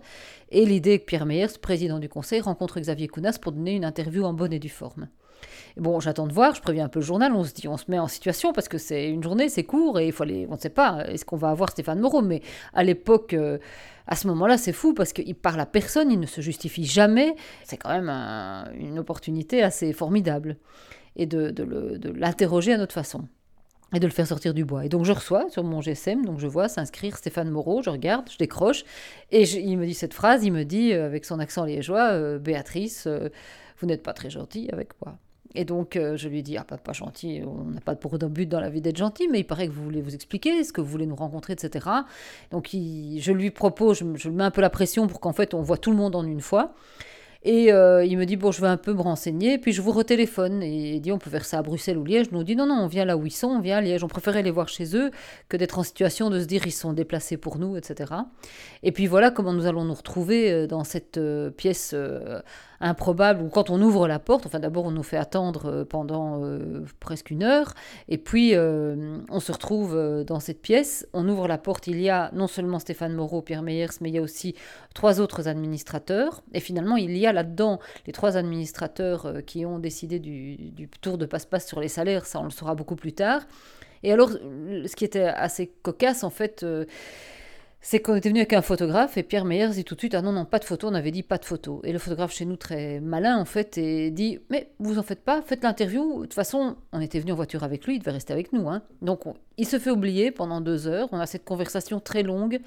et 0.51 0.65
l'idée 0.65 0.95
est 0.95 0.99
que 1.01 1.05
Pierre 1.05 1.27
Meyers, 1.27 1.59
président 1.61 1.99
du 1.99 2.09
conseil, 2.09 2.41
rencontre 2.41 2.81
Xavier 2.81 3.07
Kounas 3.07 3.39
pour 3.41 3.53
donner 3.53 3.75
une 3.75 3.85
interview 3.85 4.25
en 4.25 4.33
bonne 4.33 4.53
et 4.53 4.59
due 4.59 4.71
forme. 4.71 5.09
Bon, 5.77 6.01
j'attends 6.01 6.27
de 6.27 6.33
voir, 6.33 6.55
je 6.55 6.61
préviens 6.61 6.87
un 6.87 6.89
peu 6.89 7.01
le 7.01 7.05
journal, 7.05 7.33
on 7.33 7.45
se 7.45 7.53
dit, 7.53 7.69
on 7.69 7.77
se 7.77 7.85
met 7.89 7.99
en 7.99 8.09
situation 8.09 8.53
parce 8.53 8.69
que 8.69 8.79
c'est 8.79 9.09
une 9.09 9.23
journée, 9.23 9.49
c'est 9.49 9.65
court 9.65 9.99
et 9.99 10.07
il 10.07 10.13
faut 10.13 10.25
on 10.25 10.55
ne 10.55 10.59
sait 10.59 10.71
pas, 10.71 11.05
est-ce 11.09 11.25
qu'on 11.25 11.37
va 11.37 11.51
avoir 11.51 11.71
Stéphane 11.71 12.01
Moreau 12.01 12.23
Mais 12.23 12.43
à 12.73 12.85
l'époque, 12.85 13.35
euh, 13.35 13.59
à 14.07 14.17
ce 14.17 14.27
moment-là, 14.29 14.57
c'est 14.57 14.73
fou 14.73 14.95
parce 14.95 15.13
qu'il 15.13 15.35
parle 15.35 15.61
à 15.61 15.67
personne, 15.67 16.11
il 16.11 16.21
ne 16.21 16.27
se 16.27 16.41
justifie 16.41 16.85
jamais. 16.85 17.35
C'est 17.65 17.77
quand 17.77 17.91
même 17.91 18.09
une 18.79 18.99
opportunité 18.99 19.63
assez 19.63 19.93
formidable 19.93 20.57
et 21.17 21.27
de, 21.27 21.51
de 21.51 22.11
l'interroger 22.11 22.73
à 22.73 22.79
notre 22.79 22.95
façon 22.95 23.25
et 23.95 24.01
de 24.01 24.07
le 24.07 24.13
faire 24.13 24.27
sortir 24.27 24.55
du 24.55 24.65
bois. 24.65 24.85
Et 24.85 24.89
donc 24.89 25.05
je 25.05 25.13
reçois 25.13 25.49
sur 25.51 25.63
mon 25.63 25.81
GSM, 25.81 26.25
donc 26.25 26.41
je 26.41 26.47
vois 26.47 26.69
s'inscrire 26.69 27.17
Stéphane 27.17 27.51
Moreau, 27.51 27.83
je 27.83 27.91
regarde, 27.91 28.29
je 28.31 28.37
décroche, 28.37 28.85
et 29.31 29.43
il 29.43 29.79
me 29.79 29.87
dit 29.87 29.95
cette 29.95 30.15
phrase, 30.15 30.45
il 30.45 30.53
me 30.53 30.65
dit 30.65 30.93
euh, 30.93 31.07
avec 31.07 31.25
son 31.25 31.39
accent 31.39 31.65
liégeois, 31.65 32.13
euh, 32.13 32.39
Béatrice, 32.39 33.09
vous 33.79 33.87
n'êtes 33.87 34.03
pas 34.03 34.13
très 34.13 34.31
gentille 34.31 34.69
avec 34.73 34.91
moi. 35.05 35.17
Et 35.55 35.65
donc, 35.65 35.97
euh, 35.97 36.17
je 36.17 36.29
lui 36.29 36.43
dis, 36.43 36.57
ah, 36.57 36.65
pas, 36.65 36.79
pas 36.79 36.93
gentil, 36.93 37.43
on 37.47 37.65
n'a 37.71 37.81
pas 37.81 37.95
pour 37.95 38.19
but 38.19 38.49
dans 38.49 38.61
la 38.61 38.71
vie 38.71 38.81
d'être 38.81 38.97
gentil, 38.97 39.29
mais 39.29 39.41
il 39.41 39.45
paraît 39.45 39.69
que 39.69 39.73
vous 39.73 39.85
voulez 39.85 40.03
vous 40.03 40.15
expliquer, 40.15 40.51
est-ce 40.51 40.73
que 40.73 40.81
vous 40.81 40.89
voulez 40.89 41.07
nous 41.07 41.15
rencontrer, 41.17 41.53
etc. 41.53 41.89
Donc, 42.51 42.71
je 42.73 43.33
lui 43.33 43.51
propose, 43.51 43.99
je, 43.99 44.05
je 44.17 44.29
mets 44.31 44.45
un 44.45 44.51
peu 44.51 44.61
la 44.61 44.71
pression 44.71 45.07
pour 45.07 45.21
qu'en 45.21 45.33
fait, 45.33 45.55
on 45.55 45.63
voit 45.63 45.79
tout 45.79 45.91
le 45.91 45.97
monde 45.97 46.17
en 46.17 46.25
une 46.25 46.41
fois. 46.41 46.75
Et 47.45 47.71
euh, 47.71 48.03
il 48.05 48.17
me 48.17 48.25
dit, 48.25 48.37
bon, 48.37 48.51
je 48.51 48.63
vais 48.63 48.69
un 48.69 48.79
peu 48.79 48.95
me 48.95 49.03
renseigner, 49.03 49.59
puis 49.59 49.73
je 49.73 49.83
vous 49.83 49.93
retéléphone. 49.93 50.63
Et 50.63 50.95
il 50.95 51.01
dit, 51.01 51.13
on 51.13 51.19
peut 51.19 51.29
faire 51.29 51.45
ça 51.45 51.59
à 51.59 51.63
Bruxelles 51.63 51.99
ou 51.99 52.05
Liège. 52.05 52.33
Nous, 52.33 52.43
dit, 52.43 52.57
non, 52.57 52.67
non, 52.67 52.77
on 52.77 52.87
vient 52.87 53.05
là 53.05 53.19
où 53.19 53.27
ils 53.27 53.31
sont, 53.33 53.49
on 53.49 53.61
vient 53.61 53.77
à 53.77 53.81
Liège. 53.83 54.03
On 54.03 54.09
préférait 54.09 54.43
les 54.43 54.51
voir 54.51 54.69
chez 54.69 54.97
eux 54.97 55.11
que 55.51 55.59
d'être 55.59 55.79
en 55.79 55.83
situation 55.83 56.31
de 56.31 56.41
se 56.41 56.47
dire, 56.47 56.67
ils 56.67 56.73
sont 56.73 56.95
déplacés 56.95 57.37
pour 57.37 57.59
nous, 57.59 57.77
etc. 57.77 58.15
Et 58.83 58.93
puis 58.93 59.07
voilà 59.07 59.31
comment 59.31 59.53
nous 59.53 59.67
allons 59.67 59.85
nous 59.85 59.93
retrouver 59.93 60.51
euh, 60.51 60.67
dans 60.67 60.85
cette 60.85 61.21
pièce 61.59 61.95
improbable 62.85 63.43
où 63.43 63.49
quand 63.49 63.71
on 63.71 63.81
ouvre 63.81 64.07
la 64.07 64.19
porte, 64.19 64.47
enfin 64.47 64.61
d'abord 64.61 64.85
on 64.85 64.91
nous 64.91 65.03
fait 65.03 65.17
attendre 65.17 65.67
euh, 65.67 65.85
pendant 65.85 66.45
euh, 66.45 66.85
presque 67.01 67.31
une 67.31 67.43
heure, 67.43 67.73
et 68.09 68.19
puis 68.19 68.55
euh, 68.55 69.19
on 69.31 69.41
se 69.41 69.51
retrouve 69.51 70.25
dans 70.27 70.39
cette 70.39 70.61
pièce, 70.61 71.09
on 71.15 71.29
ouvre 71.29 71.49
la 71.49 71.57
porte, 71.57 71.87
il 71.87 72.01
y 72.01 72.11
a 72.11 72.31
non 72.35 72.47
seulement 72.47 72.79
Stéphane 72.79 73.15
Moreau, 73.15 73.41
Pierre 73.41 73.63
Meyers, 73.63 73.89
mais 74.01 74.11
il 74.11 74.15
y 74.15 74.19
a 74.19 74.23
aussi 74.23 74.55
trois 74.95 75.21
autres 75.21 75.49
administrateurs, 75.49 76.43
et 76.53 76.61
finalement 76.61 76.97
il 76.97 77.17
y 77.17 77.27
a 77.27 77.33
là-dedans 77.33 77.81
les 78.07 78.13
trois 78.13 78.37
administrateurs 78.37 79.33
qui 79.47 79.65
ont 79.65 79.79
décidé 79.79 80.19
du, 80.19 80.57
du 80.57 80.89
tour 80.89 81.17
de 81.17 81.25
passe-passe 81.25 81.67
sur 81.67 81.81
les 81.81 81.89
salaires, 81.89 82.27
ça 82.27 82.39
on 82.41 82.45
le 82.45 82.51
saura 82.51 82.75
beaucoup 82.75 82.97
plus 82.97 83.15
tard. 83.15 83.43
Et 84.03 84.13
alors, 84.13 84.29
ce 84.29 84.95
qui 84.97 85.07
était 85.07 85.23
assez 85.23 85.73
cocasse, 85.83 86.25
en 86.25 86.31
fait, 86.31 86.63
c'est 87.87 88.01
qu'on 88.01 88.15
était 88.15 88.31
venu 88.31 88.41
avec 88.41 88.55
un 88.55 88.63
photographe 88.63 89.19
et 89.19 89.23
Pierre 89.23 89.45
Meyers 89.45 89.69
dit 89.69 89.85
tout 89.85 89.95
de 89.95 90.01
suite 90.01 90.15
Ah 90.15 90.23
non, 90.23 90.33
non, 90.33 90.47
pas 90.47 90.59
de 90.59 90.65
photo, 90.65 90.89
on 90.89 90.95
avait 90.95 91.11
dit 91.11 91.23
pas 91.23 91.37
de 91.37 91.45
photo. 91.45 91.83
Et 91.85 91.93
le 91.93 91.99
photographe 91.99 92.33
chez 92.33 92.47
nous, 92.47 92.57
très 92.57 92.99
malin 92.99 93.37
en 93.37 93.45
fait, 93.45 93.77
et 93.77 94.11
dit 94.11 94.39
Mais 94.49 94.71
vous 94.79 94.99
en 94.99 95.03
faites 95.03 95.23
pas, 95.23 95.43
faites 95.43 95.63
l'interview. 95.63 96.21
De 96.21 96.23
toute 96.23 96.33
façon, 96.33 96.77
on 96.93 97.01
était 97.03 97.21
venu 97.21 97.33
en 97.33 97.37
voiture 97.37 97.63
avec 97.63 97.85
lui, 97.85 97.97
il 97.97 97.99
devait 97.99 98.13
rester 98.13 98.33
avec 98.33 98.55
nous. 98.55 98.71
Hein. 98.71 98.83
Donc 99.03 99.25
il 99.59 99.67
se 99.67 99.79
fait 99.79 99.91
oublier 99.91 100.31
pendant 100.31 100.63
deux 100.63 100.87
heures. 100.87 101.11
On 101.13 101.21
a 101.21 101.27
cette 101.27 101.45
conversation 101.45 102.01
très 102.01 102.23
longue. 102.23 102.59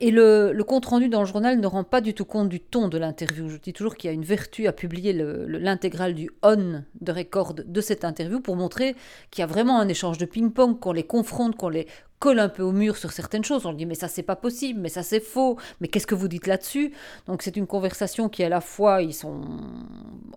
Et 0.00 0.10
le, 0.12 0.52
compte-rendu 0.66 1.08
dans 1.08 1.20
le 1.20 1.26
journal 1.26 1.58
ne 1.58 1.66
rend 1.66 1.82
pas 1.82 2.00
du 2.00 2.14
tout 2.14 2.24
compte 2.24 2.48
du 2.48 2.60
ton 2.60 2.88
de 2.88 2.98
l'interview. 2.98 3.48
Je 3.48 3.56
dis 3.56 3.72
toujours 3.72 3.96
qu'il 3.96 4.08
y 4.08 4.10
a 4.10 4.14
une 4.14 4.24
vertu 4.24 4.66
à 4.68 4.72
publier 4.72 5.12
l'intégrale 5.12 6.14
du 6.14 6.30
on 6.42 6.84
de 7.00 7.12
record 7.12 7.54
de 7.54 7.80
cette 7.80 8.04
interview 8.04 8.40
pour 8.40 8.54
montrer 8.54 8.94
qu'il 9.30 9.40
y 9.40 9.44
a 9.44 9.46
vraiment 9.46 9.80
un 9.80 9.88
échange 9.88 10.18
de 10.18 10.26
ping-pong, 10.26 10.78
qu'on 10.78 10.92
les 10.92 11.04
confronte, 11.04 11.56
qu'on 11.56 11.70
les 11.70 11.88
colle 12.18 12.38
un 12.38 12.48
peu 12.48 12.62
au 12.62 12.72
mur 12.72 12.96
sur 12.96 13.12
certaines 13.12 13.44
choses. 13.44 13.66
On 13.66 13.72
dit 13.72 13.86
mais 13.86 13.94
ça 13.94 14.08
c'est 14.08 14.22
pas 14.22 14.36
possible, 14.36 14.80
mais 14.80 14.88
ça 14.88 15.02
c'est 15.02 15.20
faux, 15.20 15.56
mais 15.80 15.88
qu'est-ce 15.88 16.06
que 16.06 16.14
vous 16.14 16.28
dites 16.28 16.46
là-dessus? 16.46 16.92
Donc 17.26 17.42
c'est 17.42 17.56
une 17.56 17.66
conversation 17.66 18.28
qui 18.28 18.42
à 18.42 18.48
la 18.48 18.60
fois 18.60 19.02
ils 19.02 19.14
sont 19.14 19.40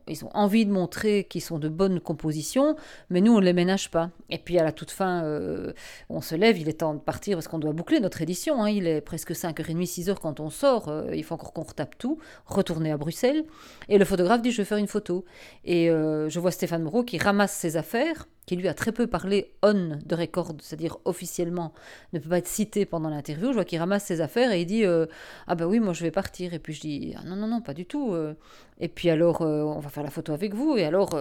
ils 0.07 0.25
ont 0.25 0.29
envie 0.33 0.65
de 0.65 0.71
montrer 0.71 1.25
qu'ils 1.25 1.41
sont 1.41 1.59
de 1.59 1.69
bonnes 1.69 1.99
compositions, 1.99 2.75
mais 3.09 3.21
nous 3.21 3.33
on 3.33 3.39
ne 3.39 3.45
les 3.45 3.53
ménage 3.53 3.91
pas. 3.91 4.09
Et 4.29 4.37
puis 4.37 4.59
à 4.59 4.63
la 4.63 4.71
toute 4.71 4.91
fin, 4.91 5.23
euh, 5.23 5.73
on 6.09 6.21
se 6.21 6.35
lève, 6.35 6.57
il 6.57 6.69
est 6.69 6.79
temps 6.79 6.93
de 6.93 6.99
partir 6.99 7.37
parce 7.37 7.47
qu'on 7.47 7.59
doit 7.59 7.73
boucler 7.73 7.99
notre 7.99 8.21
édition. 8.21 8.63
Hein. 8.63 8.69
Il 8.69 8.87
est 8.87 9.01
presque 9.01 9.31
5h30, 9.31 9.85
6h 9.85 10.15
quand 10.15 10.39
on 10.39 10.49
sort, 10.49 10.89
euh, 10.89 11.15
il 11.15 11.23
faut 11.23 11.35
encore 11.35 11.53
qu'on 11.53 11.63
retape 11.63 11.97
tout, 11.97 12.19
retourner 12.45 12.91
à 12.91 12.97
Bruxelles. 12.97 13.45
Et 13.89 13.97
le 13.97 14.05
photographe 14.05 14.41
dit 14.41 14.51
je 14.51 14.57
vais 14.57 14.65
faire 14.65 14.77
une 14.77 14.87
photo. 14.87 15.25
Et 15.65 15.89
euh, 15.89 16.29
je 16.29 16.39
vois 16.39 16.51
Stéphane 16.51 16.83
Moreau 16.83 17.03
qui 17.03 17.17
ramasse 17.17 17.53
ses 17.53 17.77
affaires 17.77 18.27
qui 18.51 18.57
lui 18.57 18.67
a 18.67 18.73
très 18.73 18.91
peu 18.91 19.07
parlé 19.07 19.53
on 19.63 19.97
de 20.05 20.13
record, 20.13 20.51
c'est-à-dire 20.59 20.97
officiellement, 21.05 21.71
ne 22.11 22.19
peut 22.19 22.27
pas 22.27 22.39
être 22.39 22.49
cité 22.49 22.85
pendant 22.85 23.09
l'interview. 23.09 23.47
Je 23.47 23.53
vois 23.53 23.63
qu'il 23.63 23.79
ramasse 23.79 24.03
ses 24.03 24.19
affaires 24.19 24.51
et 24.51 24.59
il 24.59 24.65
dit 24.65 24.83
euh, 24.83 25.05
Ah 25.47 25.55
ben 25.55 25.67
oui, 25.67 25.79
moi 25.79 25.93
je 25.93 26.03
vais 26.03 26.11
partir. 26.11 26.53
Et 26.53 26.59
puis 26.59 26.73
je 26.73 26.81
dis 26.81 27.15
ah, 27.17 27.21
Non, 27.25 27.37
non, 27.37 27.47
non, 27.47 27.61
pas 27.61 27.73
du 27.73 27.85
tout. 27.85 28.11
euh. 28.13 28.33
Et 28.81 28.89
puis 28.89 29.09
alors, 29.09 29.41
euh, 29.41 29.61
on 29.63 29.79
va 29.79 29.87
faire 29.87 30.03
la 30.03 30.09
photo 30.09 30.33
avec 30.33 30.53
vous. 30.53 30.75
Et 30.75 30.83
alors, 30.83 31.11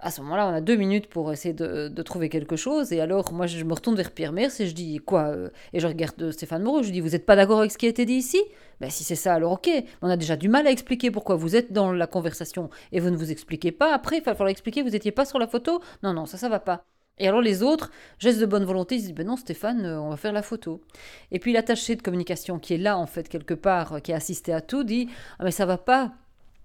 à 0.00 0.10
ce 0.10 0.20
moment-là, 0.22 0.48
on 0.48 0.54
a 0.54 0.60
deux 0.60 0.76
minutes 0.76 1.08
pour 1.08 1.32
essayer 1.32 1.54
de, 1.54 2.02
trouver 2.02 2.28
quelque 2.28 2.56
chose. 2.56 2.92
Et 2.92 3.00
alors, 3.00 3.32
moi, 3.32 3.46
je 3.46 3.62
me 3.64 3.72
retourne 3.72 3.96
vers 3.96 4.10
Pierre 4.10 4.32
Mers 4.32 4.50
et 4.60 4.66
je 4.66 4.74
dis 4.74 4.98
Quoi 4.98 5.28
euh 5.28 5.50
Et 5.72 5.80
je 5.80 5.86
regarde 5.86 6.30
Stéphane 6.30 6.62
Moreau. 6.62 6.82
Je 6.82 6.86
lui 6.86 6.92
dis 6.92 7.00
Vous 7.00 7.10
n'êtes 7.10 7.26
pas 7.26 7.36
d'accord 7.36 7.60
avec 7.60 7.70
ce 7.70 7.78
qui 7.78 7.86
a 7.86 7.88
été 7.88 8.04
dit 8.04 8.14
ici? 8.14 8.42
Ben, 8.80 8.90
si 8.90 9.04
c'est 9.04 9.14
ça, 9.14 9.34
alors 9.34 9.52
ok. 9.52 9.68
On 10.02 10.08
a 10.08 10.16
déjà 10.16 10.36
du 10.36 10.48
mal 10.48 10.66
à 10.66 10.70
expliquer 10.70 11.10
pourquoi 11.10 11.36
vous 11.36 11.56
êtes 11.56 11.72
dans 11.72 11.92
la 11.92 12.06
conversation 12.06 12.70
et 12.92 13.00
vous 13.00 13.10
ne 13.10 13.16
vous 13.16 13.30
expliquez 13.30 13.72
pas. 13.72 13.94
Après, 13.94 14.18
il 14.18 14.24
va 14.24 14.34
falloir 14.34 14.48
expliquer, 14.48 14.82
vous 14.82 14.90
n'étiez 14.90 15.12
pas 15.12 15.24
sur 15.24 15.38
la 15.38 15.46
photo. 15.46 15.80
Non, 16.02 16.14
non, 16.14 16.26
ça, 16.26 16.38
ça 16.38 16.48
va 16.48 16.60
pas. 16.60 16.84
Et 17.18 17.28
alors 17.28 17.42
les 17.42 17.62
autres, 17.62 17.90
gestes 18.18 18.40
de 18.40 18.46
bonne 18.46 18.64
volonté, 18.64 18.94
ils 18.94 19.00
se 19.00 19.06
disent, 19.06 19.14
ben 19.14 19.26
non 19.26 19.36
Stéphane, 19.36 19.84
euh, 19.84 20.00
on 20.00 20.08
va 20.08 20.16
faire 20.16 20.32
la 20.32 20.42
photo. 20.42 20.80
Et 21.30 21.38
puis 21.38 21.52
l'attaché 21.52 21.94
de 21.94 22.02
communication 22.02 22.58
qui 22.58 22.74
est 22.74 22.78
là, 22.78 22.96
en 22.96 23.06
fait, 23.06 23.28
quelque 23.28 23.52
part, 23.52 23.92
euh, 23.92 23.98
qui 24.00 24.14
a 24.14 24.16
assisté 24.16 24.54
à 24.54 24.62
tout, 24.62 24.84
dit, 24.84 25.08
ah 25.38 25.44
mais 25.44 25.50
ça 25.50 25.66
va 25.66 25.76
pas, 25.76 26.14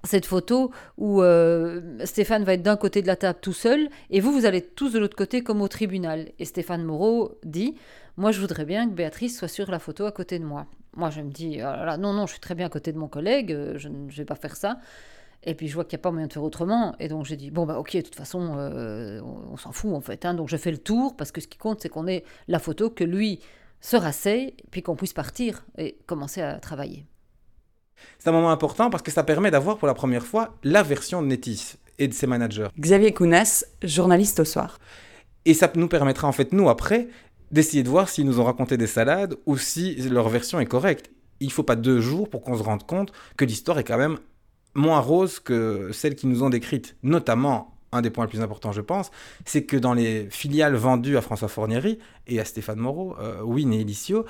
cette 0.06 0.26
photo 0.26 0.72
où 0.98 1.22
euh, 1.22 1.82
Stéphane 2.06 2.44
va 2.44 2.54
être 2.54 2.62
d'un 2.62 2.78
côté 2.78 3.02
de 3.02 3.08
la 3.08 3.16
table 3.16 3.40
tout 3.42 3.54
seul, 3.54 3.90
et 4.10 4.20
vous, 4.20 4.32
vous 4.32 4.46
allez 4.46 4.62
tous 4.62 4.94
de 4.94 5.00
l'autre 5.00 5.16
côté 5.16 5.44
comme 5.44 5.62
au 5.62 5.68
tribunal. 5.68 6.30
Et 6.40 6.46
Stéphane 6.46 6.84
Moreau 6.84 7.38
dit, 7.44 7.76
moi 8.18 8.32
je 8.32 8.40
voudrais 8.40 8.66
bien 8.66 8.88
que 8.90 8.94
Béatrice 8.94 9.38
soit 9.38 9.48
sur 9.48 9.70
la 9.70 9.80
photo 9.80 10.06
à 10.06 10.12
côté 10.12 10.40
de 10.40 10.46
moi. 10.46 10.68
Moi 10.96 11.10
je 11.10 11.22
me 11.22 11.30
dis, 11.32 11.58
là, 11.58 11.98
non, 11.98 12.14
non, 12.14 12.26
je 12.26 12.32
suis 12.34 12.42
très 12.42 12.56
bien 12.56 12.68
à 12.68 12.70
côté 12.70 12.92
de 12.94 12.98
mon 12.98 13.08
collègue, 13.08 13.52
euh, 13.52 13.78
je 13.78 13.90
ne 13.90 14.10
vais 14.10 14.26
pas 14.26 14.36
faire 14.36 14.56
ça. 14.56 14.80
Et 15.44 15.54
puis 15.54 15.68
je 15.68 15.76
vois 15.76 15.86
qu'il 15.86 15.98
n'y 15.98 16.02
a 16.02 16.04
pas 16.04 16.12
moyen 16.12 16.28
de 16.28 16.34
faire 16.34 16.44
autrement. 16.44 16.96
Et 17.00 17.08
donc 17.08 17.26
j'ai 17.26 17.38
dit, 17.38 17.52
bon 17.52 17.66
bah 17.66 17.78
ok, 17.78 17.96
de 17.96 18.02
toute 18.02 18.16
façon, 18.16 18.56
euh, 18.58 19.22
on, 19.22 19.58
s'en 19.58 19.72
fout 19.72 19.94
en 19.94 20.02
fait. 20.02 20.26
hein. 20.26 20.34
Donc 20.34 20.50
je 20.50 20.58
fais 20.58 20.72
le 20.72 20.78
tour, 20.78 21.16
parce 21.16 21.32
que 21.32 21.40
ce 21.40 21.48
qui 21.48 21.58
compte, 21.58 21.82
c'est 21.82 21.90
qu'on 21.90 22.08
ait 22.08 22.24
la 22.48 22.60
photo, 22.60 22.90
que 22.90 23.04
lui 23.04 23.40
se 23.80 23.96
rasseye, 23.96 24.56
puis 24.72 24.82
qu'on 24.82 24.96
puisse 24.96 25.14
partir 25.14 25.64
et 25.78 25.98
commencer 26.08 26.42
à 26.42 26.60
travailler. 26.60 27.06
C'est 28.20 28.30
un 28.30 28.34
moment 28.34 28.52
important 28.52 28.90
parce 28.90 29.04
que 29.04 29.12
ça 29.12 29.24
permet 29.24 29.52
d'avoir 29.52 29.78
pour 29.78 29.88
la 29.88 29.94
première 29.94 30.26
fois 30.26 30.56
la 30.64 30.84
version 30.84 31.22
de 31.22 31.28
Netis 31.28 31.76
et 32.00 32.08
de 32.08 32.14
ses 32.14 32.28
managers. 32.28 32.68
Xavier 32.80 33.14
Kounès, 33.14 33.66
journaliste 33.84 34.40
au 34.40 34.46
soir. 34.46 34.80
Et 35.46 35.54
ça 35.54 35.72
nous 35.76 35.88
permettra 35.88 36.28
en 36.28 36.32
fait, 36.32 36.54
nous, 36.54 36.70
après, 36.70 37.08
d'essayer 37.52 37.84
de 37.84 37.90
voir 37.90 38.10
s'ils 38.10 38.26
nous 38.26 38.40
ont 38.40 38.44
raconté 38.44 38.78
des 38.78 38.88
salades 38.88 39.36
ou 39.46 39.58
si 39.58 39.96
leur 40.10 40.30
version 40.30 40.60
est 40.60 40.66
correcte. 40.66 41.12
Il 41.40 41.52
faut 41.52 41.64
pas 41.64 41.76
deux 41.76 42.02
jours 42.02 42.30
pour 42.30 42.42
qu'on 42.42 42.58
se 42.58 42.64
rende 42.64 42.86
compte 42.86 43.12
que 43.38 43.46
l'histoire 43.46 43.78
est 43.80 43.84
quand 43.84 43.98
même 43.98 44.18
moins 44.74 45.00
rose 45.00 45.40
que 45.40 45.92
celle 45.94 46.16
qu'ils 46.16 46.30
nous 46.30 46.44
ont 46.44 46.50
décrite. 46.50 46.96
Notamment, 47.04 47.78
un 47.92 48.02
des 48.02 48.10
points 48.10 48.26
les 48.26 48.30
plus 48.30 48.42
importants, 48.42 48.72
je 48.72 48.82
pense, 48.82 49.12
c'est 49.46 49.64
que 49.64 49.78
dans 49.78 49.94
les 49.94 50.28
filiales 50.30 50.76
vendues 50.76 51.18
à 51.18 51.22
François 51.22 51.48
Fornieri 51.48 52.00
et 52.28 52.40
à 52.40 52.46
Stéphane 52.46 52.80
Moreau, 52.80 53.16
euh, 53.20 53.42
Win 53.42 53.74
et 53.74 53.82
Elicio, 53.82 54.26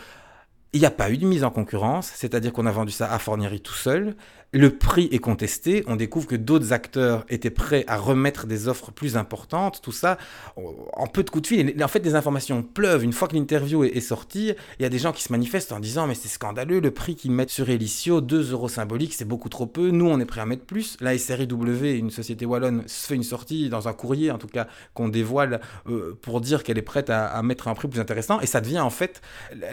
il 0.75 0.79
n'y 0.79 0.85
a 0.85 0.91
pas 0.91 1.09
eu 1.09 1.17
de 1.17 1.25
mise 1.25 1.45
en 1.45 1.51
concurrence, 1.51 2.11
c'est-à-dire 2.13 2.51
qu'on 2.51 2.65
a 2.65 2.71
vendu 2.71 2.91
ça 2.91 3.11
à 3.11 3.17
Fornieri 3.17 3.61
tout 3.61 3.73
seul. 3.73 4.15
Le 4.55 4.69
prix 4.69 5.09
est 5.11 5.19
contesté, 5.19 5.83
on 5.85 5.97
découvre 5.97 6.27
que 6.27 6.35
d'autres 6.37 6.71
acteurs 6.71 7.25
étaient 7.27 7.49
prêts 7.49 7.83
à 7.87 7.97
remettre 7.97 8.47
des 8.47 8.69
offres 8.69 8.89
plus 8.89 9.17
importantes, 9.17 9.81
tout 9.83 9.91
ça 9.91 10.17
en 10.55 11.07
peu 11.07 11.23
de 11.23 11.29
coups 11.29 11.41
de 11.41 11.47
fil. 11.47 11.83
En 11.83 11.89
fait, 11.89 11.99
des 11.99 12.15
informations 12.15 12.63
pleuvent. 12.63 13.03
Une 13.03 13.11
fois 13.11 13.27
que 13.27 13.35
l'interview 13.35 13.83
est, 13.83 13.99
sortie, 13.99 14.53
il 14.79 14.83
y 14.83 14.85
a 14.85 14.89
des 14.89 14.97
gens 14.97 15.11
qui 15.11 15.23
se 15.23 15.33
manifestent 15.33 15.73
en 15.73 15.81
disant 15.81 16.07
Mais 16.07 16.15
c'est 16.15 16.29
scandaleux, 16.29 16.79
le 16.79 16.91
prix 16.91 17.15
qu'ils 17.15 17.31
mettent 17.31 17.49
sur 17.49 17.69
Elicio, 17.69 18.21
2 18.21 18.53
euros 18.53 18.69
symboliques, 18.69 19.13
c'est 19.13 19.27
beaucoup 19.27 19.49
trop 19.49 19.65
peu. 19.65 19.89
Nous, 19.89 20.07
on 20.07 20.21
est 20.21 20.25
prêt 20.25 20.39
à 20.39 20.45
mettre 20.45 20.63
plus. 20.63 20.95
La 21.01 21.17
SRIW, 21.17 21.97
une 21.97 22.09
société 22.09 22.45
wallonne, 22.45 22.83
se 22.87 23.07
fait 23.07 23.15
une 23.15 23.23
sortie 23.23 23.67
dans 23.67 23.89
un 23.89 23.93
courrier, 23.93 24.31
en 24.31 24.37
tout 24.37 24.47
cas, 24.47 24.67
qu'on 24.93 25.09
dévoile 25.09 25.59
euh, 25.89 26.17
pour 26.21 26.39
dire 26.39 26.63
qu'elle 26.63 26.77
est 26.77 26.81
prête 26.81 27.09
à, 27.09 27.25
à 27.25 27.43
mettre 27.43 27.67
un 27.67 27.73
prix 27.73 27.89
plus 27.89 27.99
intéressant. 27.99 28.39
Et 28.39 28.45
ça 28.45 28.61
devient 28.61 28.79
en 28.79 28.89
fait 28.89 29.21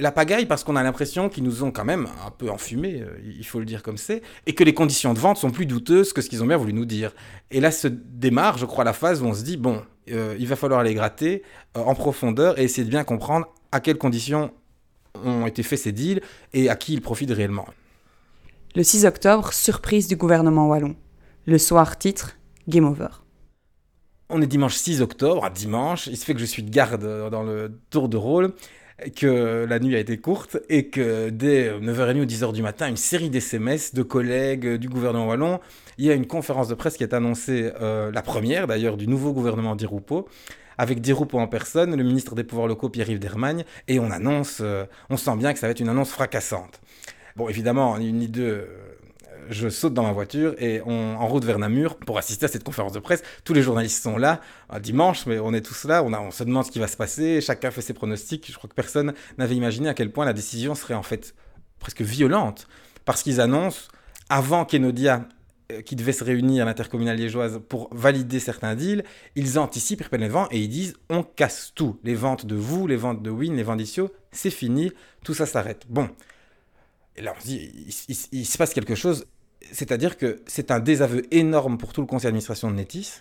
la 0.01 0.11
pagaille 0.11 0.47
parce 0.47 0.65
qu'on 0.65 0.75
a 0.75 0.83
l'impression 0.83 1.29
qu'ils 1.29 1.45
nous 1.45 1.63
ont 1.63 1.71
quand 1.71 1.85
même 1.85 2.09
un 2.27 2.33
peu 2.33 2.51
enfumés, 2.51 3.03
euh, 3.03 3.17
il 3.25 3.47
faut 3.47 3.61
le 3.61 3.65
dire 3.65 3.85
comme 3.85 3.97
c'est, 3.97 4.23
et 4.49 4.57
que 4.57 4.65
les 4.65 4.72
conditions 4.75 5.15
de 5.15 5.19
vente 5.19 5.39
sont 5.39 5.51
plus 5.51 5.67
douteuses 5.67 6.13
que 6.13 6.21
ce 6.21 6.29
qu'ils 6.29 6.43
ont 6.43 6.47
bien 6.47 6.57
voulu 6.57 6.73
nous 6.73 6.85
dire. 6.85 7.13
Et 7.51 7.61
là 7.61 7.71
se 7.71 7.89
démarre, 7.89 8.59
je 8.59 8.67
crois, 8.67 8.85
la 8.85 8.93
phase 8.93 9.23
où 9.23 9.27
on 9.27 9.35
se 9.35 9.43
dit, 9.43 9.57
bon, 9.57 9.83
euh, 10.11 10.37
il 10.39 10.47
va 10.47 10.57
falloir 10.57 10.81
aller 10.81 10.95
gratter 10.95 11.43
euh, 11.77 11.81
en 11.81 11.95
profondeur 11.95 12.59
et 12.59 12.65
essayer 12.65 12.85
de 12.85 12.91
bien 12.91 13.05
comprendre 13.05 13.47
à 13.71 13.81
quelles 13.81 13.99
conditions 13.99 14.53
ont 15.25 15.47
été 15.47 15.63
faits 15.63 15.79
ces 15.79 15.93
deals 15.93 16.21
et 16.53 16.69
à 16.69 16.77
qui 16.77 16.95
ils 16.95 17.01
profitent 17.01 17.31
réellement. 17.31 17.67
Le 18.75 18.83
6 18.83 19.05
octobre, 19.05 19.53
surprise 19.53 20.09
du 20.09 20.17
gouvernement 20.17 20.69
wallon. 20.69 20.97
Le 21.47 21.59
soir, 21.59 21.99
titre 21.99 22.37
Game 22.69 22.85
Over. 22.85 23.09
On 24.31 24.41
est 24.41 24.47
dimanche 24.47 24.77
6 24.77 25.03
octobre, 25.03 25.45
à 25.45 25.51
dimanche, 25.51 26.07
il 26.07 26.17
se 26.17 26.25
fait 26.25 26.33
que 26.33 26.41
je 26.41 26.47
suis 26.47 26.63
de 26.63 26.71
garde 26.71 27.31
dans 27.31 27.43
le 27.43 27.79
tour 27.91 28.09
de 28.09 28.17
rôle, 28.17 28.55
que 29.17 29.67
la 29.69 29.79
nuit 29.79 29.97
a 29.97 29.99
été 29.99 30.19
courte 30.19 30.59
et 30.69 30.89
que 30.89 31.31
dès 31.31 31.71
9h30 31.71 32.21
ou 32.21 32.25
10h 32.25 32.53
du 32.53 32.63
matin, 32.63 32.89
une 32.89 32.97
série 32.97 33.31
d'SMS 33.31 33.95
de 33.95 34.03
collègues 34.03 34.67
euh, 34.67 34.79
du 34.79 34.89
gouvernement 34.89 35.29
wallon, 35.29 35.61
il 35.99 36.07
y 36.07 36.11
a 36.11 36.15
une 36.15 36.27
conférence 36.27 36.69
de 36.69 36.75
presse 36.75 36.97
qui 36.97 37.03
est 37.03 37.15
annoncée, 37.15 37.73
euh, 37.81 38.11
la 38.13 38.23
première 38.23 38.67
d'ailleurs, 38.67 38.97
du 38.97 39.09
nouveau 39.09 39.33
gouvernement 39.33 39.77
d'Irupo, 39.77 40.29
avec 40.79 41.01
Dirupo 41.01 41.39
en 41.39 41.47
personne, 41.49 41.95
le 41.95 42.03
ministre 42.03 42.35
des 42.35 42.45
pouvoirs 42.45 42.67
locaux 42.67 42.89
Pierre-Yves 42.89 43.19
Dermagne, 43.19 43.65
et 43.89 44.01
on 44.01 44.11
annonce, 44.11 44.59
euh, 44.61 44.85
on 45.11 45.17
sent 45.17 45.37
bien 45.37 45.53
que 45.53 45.59
ça 45.59 45.67
va 45.67 45.71
être 45.73 45.81
une 45.81 45.89
annonce 45.89 46.11
fracassante. 46.11 46.81
Bon, 47.37 47.49
évidemment, 47.49 47.99
ni 47.99 48.09
une 48.09 48.19
ni 48.19 48.29
deux, 48.29 48.43
euh, 48.43 48.67
je 49.53 49.69
saute 49.69 49.95
dans 49.95 50.03
ma 50.03 50.13
voiture 50.13 50.55
et 50.59 50.83
on, 50.85 51.17
en 51.17 51.27
route 51.27 51.45
vers 51.45 51.59
Namur 51.59 51.97
pour 51.97 52.19
assister 52.19 52.47
à 52.47 52.49
cette 52.49 52.65
conférence 52.65 52.93
de 52.93 52.99
presse. 52.99 53.23
Tous 53.45 53.55
les 53.55 53.63
journalistes 53.63 54.03
sont 54.03 54.17
là, 54.17 54.41
un 54.71 54.81
dimanche, 54.81 55.27
mais 55.27 55.39
on 55.39 55.53
est 55.55 55.61
tous 55.61 55.85
là, 55.85 56.03
on, 56.03 56.31
se 56.31 56.45
demande 56.45 56.65
ce 56.65 56.71
qui 56.71 56.79
va 56.79 56.89
se 56.89 56.97
passer, 56.97 57.41
chacun 57.41 57.71
fait 57.71 57.83
ses 57.83 57.95
pronostics. 57.95 58.51
Je 58.51 58.57
crois 58.57 58.69
que 58.69 58.75
personne 58.75 59.15
n'avait 59.39 59.57
imaginé 59.57 59.89
à 59.89 59.95
quel 59.95 60.11
point 60.11 60.25
la 60.25 60.33
décision 60.33 60.75
serait 60.75 60.95
en 60.95 61.03
fait 61.03 61.35
presque 61.79 62.03
violente, 62.03 62.69
parce 63.05 63.23
qu'ils 63.23 63.41
annoncent, 63.41 63.89
avant 64.29 64.65
qu'Enodia 64.65 65.27
euh, 65.73 65.83
qui 65.83 65.97
devait 65.97 66.13
se 66.13 66.25
réunir 66.25 66.63
à 66.63 66.67
l'intercommunale 66.67 67.17
liégeoise 67.17 67.61
pour 67.69 67.89
valider 67.93 68.41
certains 68.41 68.75
deals, 68.75 69.05
ils 69.37 69.59
anticipent, 69.59 70.05
les 70.13 70.29
vents 70.29 70.49
et 70.51 70.59
ils 70.59 70.69
disent 70.69 70.95
on 71.09 71.23
casse 71.23 71.73
tout. 71.75 71.99
Les 72.05 72.15
ventes 72.15 72.47
de 72.47 72.57
vous, 72.57 72.87
les 72.87 72.97
ventes 72.97 73.23
de 73.23 73.31
Win, 73.31 73.57
les 73.57 73.63
ventes 73.63 73.79
d'Issio, 73.79 74.13
c'est 74.31 74.51
fini, 74.51 74.93
tout 75.25 75.35
ça 75.35 75.47
s'arrête. 75.47 75.85
Bon. 75.89 76.09
Et 77.17 77.23
là, 77.23 77.35
on 77.37 77.41
se 77.41 77.47
dit, 77.47 77.71
il 78.33 78.47
se 78.47 78.59
passe 78.59 78.73
quelque 78.73 78.95
chose. 78.95 79.27
C'est-à-dire 79.71 80.17
que 80.17 80.41
c'est 80.47 80.71
un 80.71 80.81
désaveu 80.81 81.23
énorme 81.31 81.79
pour 81.79 81.93
tout 81.93 82.01
le 82.01 82.07
conseil 82.07 82.29
d'administration 82.29 82.71
de 82.71 82.77
Netis, 82.77 83.21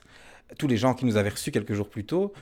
tous 0.57 0.67
les 0.67 0.77
gens 0.77 0.93
qui 0.93 1.05
nous 1.05 1.17
avaient 1.17 1.29
reçus 1.29 1.51
quelques 1.51 1.73
jours 1.73 1.89
plus 1.89 2.05
tôt, 2.05 2.33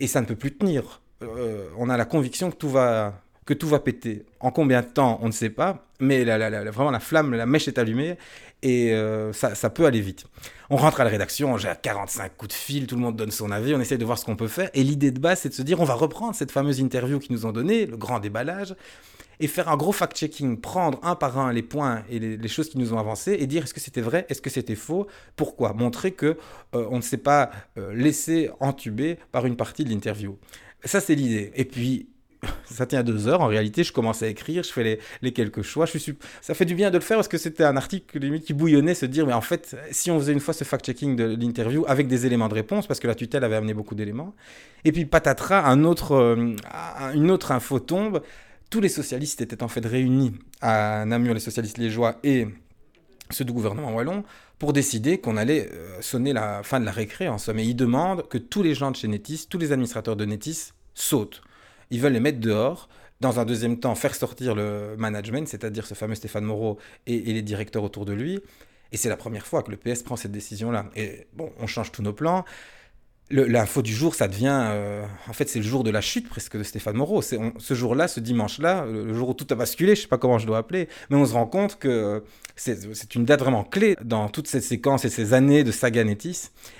et 0.00 0.06
ça 0.06 0.20
ne 0.20 0.26
peut 0.26 0.36
plus 0.36 0.54
tenir. 0.54 1.00
Euh, 1.22 1.68
on 1.76 1.88
a 1.88 1.96
la 1.96 2.04
conviction 2.04 2.50
que 2.50 2.56
tout 2.56 2.70
va 2.70 3.20
que 3.48 3.54
tout 3.54 3.66
va 3.66 3.80
péter. 3.80 4.26
En 4.40 4.50
combien 4.50 4.82
de 4.82 4.86
temps, 4.88 5.18
on 5.22 5.26
ne 5.28 5.32
sait 5.32 5.48
pas, 5.48 5.86
mais 6.00 6.22
vraiment 6.22 6.90
la 6.90 7.00
flamme, 7.00 7.32
la 7.32 7.46
mèche 7.46 7.66
est 7.66 7.78
allumée 7.78 8.18
et 8.60 8.92
euh, 8.92 9.32
ça, 9.32 9.54
ça 9.54 9.70
peut 9.70 9.86
aller 9.86 10.02
vite. 10.02 10.26
On 10.68 10.76
rentre 10.76 11.00
à 11.00 11.04
la 11.04 11.08
rédaction, 11.08 11.56
j'ai 11.56 11.72
45 11.80 12.36
coups 12.36 12.50
de 12.50 12.52
fil, 12.52 12.86
tout 12.86 12.94
le 12.94 13.00
monde 13.00 13.16
donne 13.16 13.30
son 13.30 13.50
avis, 13.50 13.74
on 13.74 13.80
essaie 13.80 13.96
de 13.96 14.04
voir 14.04 14.18
ce 14.18 14.26
qu'on 14.26 14.36
peut 14.36 14.48
faire. 14.48 14.68
Et 14.74 14.84
l'idée 14.84 15.12
de 15.12 15.18
base, 15.18 15.40
c'est 15.40 15.48
de 15.48 15.54
se 15.54 15.62
dire, 15.62 15.80
on 15.80 15.84
va 15.84 15.94
reprendre 15.94 16.34
cette 16.34 16.50
fameuse 16.50 16.78
interview 16.78 17.18
qu'ils 17.18 17.32
nous 17.32 17.46
ont 17.46 17.52
donnée, 17.52 17.86
le 17.86 17.96
grand 17.96 18.20
déballage, 18.20 18.74
et 19.40 19.46
faire 19.46 19.68
un 19.68 19.76
gros 19.76 19.92
fact-checking, 19.92 20.60
prendre 20.60 20.98
un 21.02 21.14
par 21.14 21.38
un 21.38 21.52
les 21.52 21.62
points 21.62 22.02
et 22.10 22.18
les, 22.18 22.48
choses 22.48 22.68
qui 22.68 22.78
nous 22.78 22.92
ont 22.92 22.98
avancé 22.98 23.36
et 23.38 23.46
dire 23.46 23.64
est-ce 23.64 23.74
que 23.74 23.80
c'était 23.80 24.00
vrai, 24.00 24.26
est-ce 24.28 24.42
que 24.42 24.50
c'était 24.50 24.74
faux, 24.74 25.06
pourquoi? 25.36 25.72
Montrer 25.74 26.12
que 26.12 26.36
euh, 26.74 26.86
on 26.90 26.96
ne 26.96 27.02
s'est 27.02 27.18
pas 27.18 27.50
euh, 27.76 27.92
laissé 27.94 28.50
entuber 28.60 29.18
par 29.32 29.46
une 29.46 29.56
partie 29.56 29.84
de 29.84 29.90
l'interview. 29.90 30.36
Ça, 30.84 31.00
c'est 31.00 31.14
l'idée. 31.14 31.52
Et 31.54 31.64
puis, 31.64 32.08
ça 32.70 32.86
tient 32.86 33.02
deux 33.02 33.28
heures. 33.28 33.40
En 33.40 33.46
réalité, 33.46 33.84
je 33.84 33.92
commence 33.92 34.22
à 34.22 34.28
écrire, 34.28 34.62
je 34.62 34.72
fais 34.72 34.98
les, 35.22 35.32
quelques 35.32 35.62
choix. 35.62 35.86
Ça 36.40 36.54
fait 36.54 36.64
du 36.64 36.74
bien 36.74 36.90
de 36.90 36.96
le 36.96 37.02
faire 37.02 37.16
parce 37.16 37.28
que 37.28 37.38
c'était 37.38 37.64
un 37.64 37.76
article 37.76 38.18
limite 38.18 38.44
qui 38.44 38.54
bouillonnait, 38.54 38.94
se 38.94 39.06
dire, 39.06 39.26
mais 39.26 39.32
en 39.32 39.40
fait, 39.40 39.76
si 39.90 40.10
on 40.10 40.18
faisait 40.18 40.32
une 40.32 40.40
fois 40.40 40.54
ce 40.54 40.64
fact-checking 40.64 41.16
de 41.16 41.36
l'interview 41.36 41.84
avec 41.88 42.06
des 42.06 42.26
éléments 42.26 42.48
de 42.48 42.54
réponse, 42.54 42.86
parce 42.86 43.00
que 43.00 43.06
la 43.06 43.14
tutelle 43.14 43.44
avait 43.44 43.56
amené 43.56 43.74
beaucoup 43.74 43.94
d'éléments, 43.94 44.34
et 44.84 44.92
puis 44.92 45.04
patatras, 45.04 45.76
euh, 45.76 46.54
un- 47.00 47.14
une 47.14 47.30
autre 47.30 47.52
info 47.52 47.80
tombe. 47.80 48.22
Tous 48.70 48.80
les 48.80 48.88
socialistes 48.88 49.40
étaient 49.40 49.62
en 49.62 49.68
fait 49.68 49.84
réunis 49.84 50.32
à 50.60 51.04
Namur, 51.06 51.34
les 51.34 51.40
socialistes 51.40 51.78
liégeois 51.78 52.18
et 52.22 52.46
ceux 53.30 53.44
du 53.44 53.52
gouvernement 53.52 53.94
wallon, 53.94 54.24
pour 54.58 54.72
décider 54.72 55.18
qu'on 55.18 55.36
allait 55.36 55.70
euh, 55.72 56.00
sonner 56.02 56.32
la 56.32 56.62
fin 56.62 56.80
de 56.80 56.84
la 56.84 56.92
récré 56.92 57.28
en 57.28 57.38
somme. 57.38 57.58
Et 57.58 57.64
ils 57.64 57.76
demandent 57.76 58.26
que 58.28 58.38
tous 58.38 58.62
les 58.62 58.74
gens 58.74 58.90
de 58.90 58.96
chez 58.96 59.08
Netis, 59.08 59.46
tous 59.48 59.58
les 59.58 59.72
administrateurs 59.72 60.16
de 60.16 60.24
Netis 60.24 60.72
sautent. 60.94 61.42
Ils 61.90 62.00
veulent 62.00 62.12
les 62.12 62.20
mettre 62.20 62.40
dehors. 62.40 62.88
Dans 63.20 63.40
un 63.40 63.44
deuxième 63.44 63.80
temps, 63.80 63.94
faire 63.94 64.14
sortir 64.14 64.54
le 64.54 64.94
management, 64.96 65.48
c'est-à-dire 65.48 65.86
ce 65.86 65.94
fameux 65.94 66.14
Stéphane 66.14 66.44
Moreau 66.44 66.78
et, 67.06 67.30
et 67.30 67.32
les 67.32 67.42
directeurs 67.42 67.82
autour 67.82 68.04
de 68.04 68.12
lui. 68.12 68.40
Et 68.92 68.96
c'est 68.96 69.08
la 69.08 69.16
première 69.16 69.46
fois 69.46 69.62
que 69.62 69.70
le 69.70 69.76
PS 69.76 70.02
prend 70.02 70.16
cette 70.16 70.32
décision-là. 70.32 70.86
Et 70.94 71.26
bon, 71.34 71.52
on 71.58 71.66
change 71.66 71.90
tous 71.90 72.02
nos 72.02 72.12
plans. 72.12 72.44
L'info 73.30 73.82
du 73.82 73.92
jour, 73.92 74.14
ça 74.14 74.26
devient. 74.26 74.68
euh, 74.70 75.04
en 75.28 75.34
fait, 75.34 75.48
c'est 75.50 75.58
le 75.58 75.64
jour 75.64 75.84
de 75.84 75.90
la 75.90 76.00
chute 76.00 76.28
presque 76.30 76.56
de 76.56 76.62
Stéphane 76.62 76.96
Moreau. 76.96 77.20
C'est 77.20 77.38
ce 77.58 77.74
jour-là, 77.74 78.08
ce 78.08 78.20
dimanche-là, 78.20 78.86
le 78.86 79.12
jour 79.12 79.28
où 79.28 79.34
tout 79.34 79.46
a 79.50 79.54
basculé, 79.54 79.94
je 79.96 80.02
sais 80.02 80.08
pas 80.08 80.16
comment 80.16 80.38
je 80.38 80.46
dois 80.46 80.56
appeler, 80.58 80.88
mais 81.10 81.16
on 81.16 81.26
se 81.26 81.34
rend 81.34 81.44
compte 81.46 81.78
que 81.78 82.24
c'est 82.56 82.94
c'est 82.94 83.14
une 83.14 83.26
date 83.26 83.40
vraiment 83.40 83.64
clé 83.64 83.96
dans 84.02 84.28
toute 84.30 84.48
cette 84.48 84.62
séquence 84.62 85.04
et 85.04 85.10
ces 85.10 85.34
années 85.34 85.62
de 85.62 85.72
saga. 85.72 86.04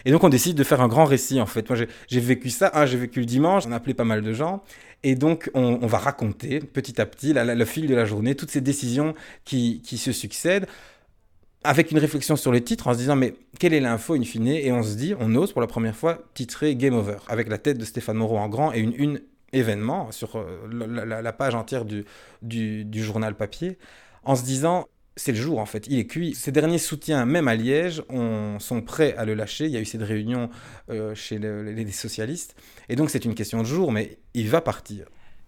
Et 0.04 0.10
donc, 0.10 0.24
on 0.24 0.30
décide 0.30 0.56
de 0.56 0.64
faire 0.64 0.80
un 0.80 0.88
grand 0.88 1.04
récit, 1.04 1.38
en 1.40 1.46
fait. 1.46 1.68
Moi, 1.68 1.78
j'ai- 2.08 2.20
vécu 2.20 2.48
ça. 2.48 2.72
J'ai 2.86 2.96
vécu 2.96 3.20
le 3.20 3.26
dimanche, 3.26 3.64
on 3.66 3.72
a 3.72 3.76
appelé 3.76 3.92
pas 3.92 4.04
mal 4.04 4.22
de 4.22 4.32
gens. 4.32 4.62
Et 5.02 5.16
donc, 5.16 5.50
on, 5.54 5.86
va 5.86 5.98
raconter 5.98 6.60
petit 6.60 7.00
à 7.00 7.06
petit, 7.06 7.34
le 7.34 7.64
fil 7.66 7.86
de 7.86 7.94
la 7.94 8.06
journée, 8.06 8.34
toutes 8.34 8.50
ces 8.50 8.60
décisions 8.62 9.14
qui 9.44 9.82
se 9.84 10.12
succèdent 10.12 10.66
avec 11.64 11.90
une 11.90 11.98
réflexion 11.98 12.36
sur 12.36 12.52
les 12.52 12.62
titres 12.62 12.86
en 12.86 12.94
se 12.94 12.98
disant 12.98 13.16
mais 13.16 13.34
quelle 13.58 13.74
est 13.74 13.80
l'info 13.80 14.14
in 14.14 14.22
fine? 14.22 14.48
Et 14.48 14.72
on 14.72 14.82
se 14.82 14.94
dit 14.94 15.14
on 15.18 15.34
ose 15.34 15.52
pour 15.52 15.60
la 15.60 15.66
première 15.66 15.96
fois 15.96 16.18
titrer 16.34 16.76
Game 16.76 16.94
Over 16.94 17.18
avec 17.28 17.48
la 17.48 17.58
tête 17.58 17.78
de 17.78 17.84
Stéphane 17.84 18.16
Moreau 18.16 18.38
en 18.38 18.48
grand 18.48 18.72
et 18.72 18.80
une 18.80 18.94
une 18.96 19.20
événement 19.52 20.12
sur 20.12 20.36
euh, 20.36 20.68
la, 20.70 21.32
page 21.32 21.54
entière 21.54 21.84
du, 21.84 22.04
du, 22.42 23.02
journal 23.02 23.34
papier 23.34 23.78
en 24.24 24.36
se 24.36 24.42
disant 24.42 24.86
c'est 25.16 25.32
le 25.32 25.38
jour 25.38 25.58
en 25.58 25.66
fait, 25.66 25.86
il 25.88 25.98
est 25.98 26.06
cuit. 26.06 26.34
Ces 26.34 26.52
derniers 26.52 26.78
soutiens, 26.78 27.24
même 27.24 27.48
à 27.48 27.56
Liège, 27.56 28.02
on, 28.08 28.58
sont 28.60 28.82
prêts 28.82 29.14
à 29.16 29.24
le 29.24 29.34
lâcher. 29.34 29.64
Il 29.64 29.72
y 29.72 29.76
a 29.76 29.80
eu 29.80 29.84
cette 29.84 30.02
réunion 30.02 30.48
euh, 30.90 31.14
chez 31.14 31.38
le- 31.38 31.64
les 31.64 31.90
socialistes. 31.90 32.54
Et 32.88 32.94
donc 32.94 33.10
c'est 33.10 33.24
une 33.24 33.34
question 33.34 33.60
de 33.60 33.66
jour, 33.66 33.90
mais 33.90 34.18
il 34.34 34.48
va 34.48 34.60
partir. 34.60 35.06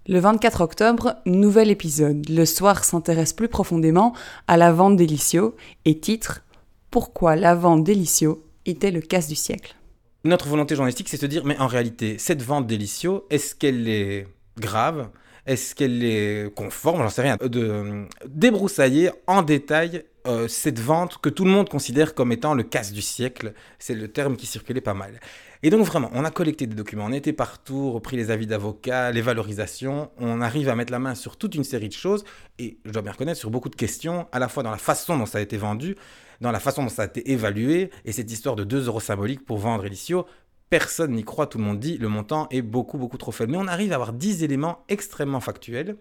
Le 0.08 0.18
24 0.18 0.62
octobre, 0.62 1.16
nouvel 1.26 1.70
épisode. 1.70 2.26
Le 2.30 2.46
soir 2.46 2.84
s'intéresse 2.84 3.34
plus 3.34 3.48
profondément 3.48 4.14
à 4.48 4.56
la 4.56 4.72
vente 4.72 4.96
d'Elicio 4.96 5.54
et 5.84 6.00
titre 6.00 6.42
Pourquoi 6.90 7.36
la 7.36 7.54
vente 7.54 7.84
d'Elicio 7.84 8.42
était 8.64 8.92
le 8.92 9.02
casse 9.02 9.28
du 9.28 9.34
siècle? 9.34 9.76
Notre 10.24 10.48
volonté 10.48 10.74
journalistique, 10.74 11.10
c'est 11.10 11.18
de 11.18 11.22
se 11.22 11.26
dire, 11.26 11.44
mais 11.44 11.58
en 11.58 11.66
réalité, 11.66 12.16
cette 12.16 12.42
vente 12.42 12.66
d'Elicio, 12.66 13.26
est-ce 13.28 13.54
qu'elle 13.54 13.88
est 13.88 14.26
grave? 14.58 15.10
Est-ce 15.50 15.74
qu'elle 15.74 16.04
est 16.04 16.54
conforme 16.54 17.02
J'en 17.02 17.10
sais 17.10 17.22
rien. 17.22 17.36
De 17.36 17.60
euh, 17.60 18.04
débroussailler 18.24 19.10
en 19.26 19.42
détail 19.42 20.04
euh, 20.28 20.46
cette 20.46 20.78
vente 20.78 21.18
que 21.18 21.28
tout 21.28 21.44
le 21.44 21.50
monde 21.50 21.68
considère 21.68 22.14
comme 22.14 22.30
étant 22.30 22.54
le 22.54 22.62
casse 22.62 22.92
du 22.92 23.02
siècle? 23.02 23.52
C'est 23.80 23.96
le 23.96 24.06
terme 24.06 24.36
qui 24.36 24.46
circulait 24.46 24.80
pas 24.80 24.94
mal. 24.94 25.18
Et 25.64 25.70
donc 25.70 25.84
vraiment, 25.84 26.08
on 26.14 26.24
a 26.24 26.30
collecté 26.30 26.68
des 26.68 26.76
documents, 26.76 27.06
on 27.06 27.12
était 27.12 27.32
partout, 27.32 27.90
repris 27.90 28.16
les 28.16 28.30
avis 28.30 28.46
d'avocats, 28.46 29.10
les 29.10 29.22
valorisations, 29.22 30.12
on 30.18 30.40
arrive 30.40 30.68
à 30.68 30.76
mettre 30.76 30.92
la 30.92 31.00
main 31.00 31.16
sur 31.16 31.36
toute 31.36 31.56
une 31.56 31.64
série 31.64 31.88
de 31.88 31.94
choses, 31.94 32.24
et 32.60 32.78
je 32.84 32.92
dois 32.92 33.02
bien 33.02 33.12
reconnaître, 33.12 33.38
sur 33.38 33.50
beaucoup 33.50 33.68
de 33.68 33.76
questions, 33.76 34.28
à 34.32 34.38
la 34.38 34.48
fois 34.48 34.62
dans 34.62 34.70
la 34.70 34.78
façon 34.78 35.18
dont 35.18 35.26
ça 35.26 35.36
a 35.36 35.40
été 35.42 35.58
vendu, 35.58 35.96
dans 36.40 36.50
la 36.50 36.60
façon 36.60 36.84
dont 36.84 36.88
ça 36.88 37.02
a 37.02 37.06
été 37.06 37.30
évalué, 37.30 37.90
et 38.06 38.12
cette 38.12 38.30
histoire 38.32 38.56
de 38.56 38.64
2 38.64 38.86
euros 38.86 39.00
symboliques 39.00 39.44
pour 39.44 39.58
vendre 39.58 39.84
Elicio, 39.84 40.24
personne 40.70 41.12
n'y 41.12 41.24
croit, 41.24 41.46
tout 41.48 41.58
le 41.58 41.64
monde 41.64 41.80
dit, 41.80 41.98
le 41.98 42.08
montant 42.08 42.46
est 42.50 42.62
beaucoup, 42.62 42.96
beaucoup 42.96 43.18
trop 43.18 43.32
faible. 43.32 43.52
Mais 43.52 43.58
on 43.58 43.66
arrive 43.66 43.90
à 43.92 43.96
avoir 43.96 44.12
10 44.12 44.44
éléments 44.44 44.84
extrêmement 44.88 45.40
factuels. 45.40 45.96